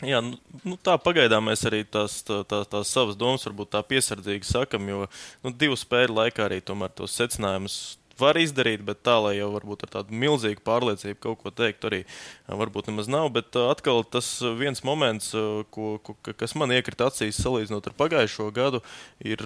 Jā, 0.00 0.22
nu, 0.24 0.38
nu 0.64 0.78
tā 0.80 0.94
pagaidām 0.96 1.50
mēs 1.50 1.66
arī 1.68 1.82
tās, 1.84 2.22
tā, 2.24 2.40
tā, 2.48 2.62
tās 2.68 2.88
savas 2.88 3.18
domas 3.20 3.44
varbūt 3.44 3.74
tā 3.74 3.82
piesardzīgi 3.84 4.48
sakam, 4.48 4.86
jo 4.88 5.06
nu, 5.44 5.52
divu 5.52 5.76
spēļu 5.76 6.16
laikā 6.16 6.46
arī 6.46 6.62
tomēr 6.64 6.94
tos 6.96 7.16
secinājumus 7.20 7.98
var 8.20 8.38
izdarīt, 8.40 8.82
bet 8.84 9.02
tā, 9.04 9.16
lai 9.24 9.34
jau 9.38 9.50
varbūt 9.54 9.84
ar 9.86 9.92
tādu 9.98 10.16
milzīgu 10.22 10.60
pārliecību 10.64 11.20
kaut 11.24 11.40
ko 11.42 11.52
teikt, 11.52 11.84
arī 11.88 12.00
varbūt 12.48 12.90
nemaz 12.90 13.08
nav. 13.12 13.30
Bet 13.32 13.56
atkal 13.60 14.04
tas 14.04 14.28
viens 14.60 14.84
moments, 14.84 15.32
ko, 15.72 15.94
ko, 16.04 16.16
kas 16.32 16.56
man 16.56 16.72
iekrita 16.76 17.08
acīs 17.08 17.40
salīdzinot 17.40 17.88
ar 17.88 17.96
pagājušo 17.96 18.50
gadu, 18.56 18.82
ir. 19.24 19.44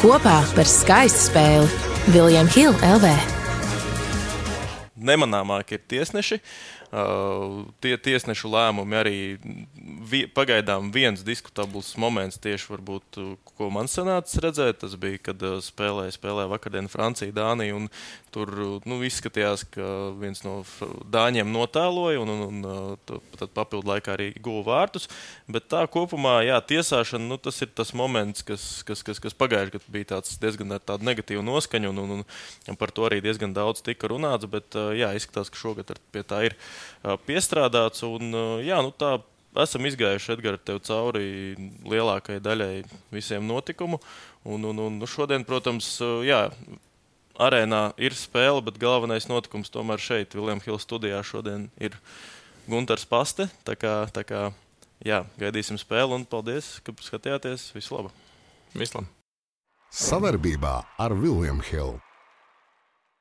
Kopā 0.00 0.38
par 0.56 0.68
skaistu 0.68 1.26
spēli 1.28 2.12
Viljams 2.14 2.56
Hilde 2.56 2.92
LV. 2.96 3.14
Nemanāmāk 5.00 5.76
ir 5.76 5.84
tiesneši. 5.88 6.40
Uh, 6.40 6.79
tie 6.90 7.94
tiesnešu 8.02 8.50
lēmumi 8.50 8.96
arī 8.98 9.18
vi, 10.10 10.24
pagaidām 10.26 10.88
viens 10.90 11.22
diskutabls 11.22 11.92
moments, 12.00 12.40
tieši 12.42 12.66
varbūt, 12.72 13.18
ko 13.46 13.68
man 13.70 13.86
sanāca 13.86 14.42
redzēt, 14.42 14.80
tas 14.82 14.96
bija, 14.98 15.20
kad 15.30 15.44
uh, 15.46 15.60
spēlēja, 15.62 16.16
spēlēja 16.16 16.50
vakardien 16.50 16.90
Francija, 16.90 17.34
Dānija. 17.34 17.78
Tur 18.30 18.50
nu, 18.86 19.00
izskatījās, 19.02 19.64
ka 19.74 19.84
viens 20.18 20.44
no 20.44 20.60
dāņiem 21.10 21.48
notēloja, 21.50 22.20
un, 22.22 22.30
un, 22.30 22.60
un 22.62 23.48
papildu 23.54 23.90
laikā 23.90 24.14
arī 24.14 24.28
guva 24.38 24.62
vārtus. 24.68 25.08
Bet 25.50 25.66
tā 25.70 25.82
kopumā, 25.90 26.36
jā, 26.46 26.60
tiesāšana, 26.62 27.26
nu, 27.26 27.38
tas 27.42 27.58
ir 27.62 27.72
tas 27.74 27.90
moments, 27.94 28.44
kas, 28.46 28.68
kas, 28.86 29.02
kas, 29.06 29.18
kas 29.22 29.34
pagājušajā 29.34 29.74
gadā 29.74 29.94
bija 29.94 30.20
diezgan 30.42 30.76
ar 30.76 30.82
tādu 30.92 31.06
negatīvu 31.10 31.42
noskaņu, 31.46 31.90
un, 31.90 32.14
un, 32.18 32.22
un 32.70 32.78
par 32.78 32.94
to 32.94 33.06
arī 33.08 33.18
diezgan 33.24 33.54
daudz 33.54 33.82
tika 33.86 34.10
runāts. 34.10 34.46
Bet 34.50 34.78
jā, 34.94 35.10
izskatās, 35.18 35.50
ka 35.50 35.58
šogad 35.58 35.90
pie 36.14 36.22
tā 36.22 36.44
ir 36.50 36.58
piestrādāts. 37.26 38.04
Un, 38.06 38.34
jā, 38.64 38.80
nu, 38.84 38.92
tā, 38.96 39.16
esam 39.58 39.86
izgājuši 39.88 40.34
Edgars 40.36 40.64
tev 40.66 40.80
cauri 40.86 41.56
lielākajai 41.88 42.42
daļai 42.44 42.74
visiem 43.14 43.46
notikumu. 43.48 44.00
Un, 44.48 44.64
un, 44.70 44.84
un 44.86 45.08
šodien, 45.10 45.44
protams, 45.44 45.98
jā, 46.24 46.46
arēnā 47.40 47.90
ir 48.00 48.16
spēle, 48.16 48.62
bet 48.64 48.80
galvenais 48.80 49.28
notikums 49.30 49.72
tomēr 49.72 50.00
šeit, 50.00 50.36
Viljams 50.36 50.66
Hilda 50.66 50.84
studijā, 50.84 51.22
šodien 51.24 51.68
ir 51.80 51.96
Gunārs 52.70 53.06
Paste. 53.08 53.50
Tā 53.66 53.76
kā, 53.80 53.94
tā 54.14 54.24
kā 54.28 54.48
jā, 55.04 55.24
gaidīsim 55.40 55.80
spēli 55.80 56.16
un 56.16 56.28
paldies, 56.28 56.78
ka 56.84 56.94
skatījāties. 56.96 57.70
Visu 57.76 57.96
labu! 57.96 58.12
Vislabāk! 58.76 59.08
Savarbībā 59.90 60.76
ar 61.02 61.16
Viljumu 61.18 61.64
Hildu. 61.66 62.09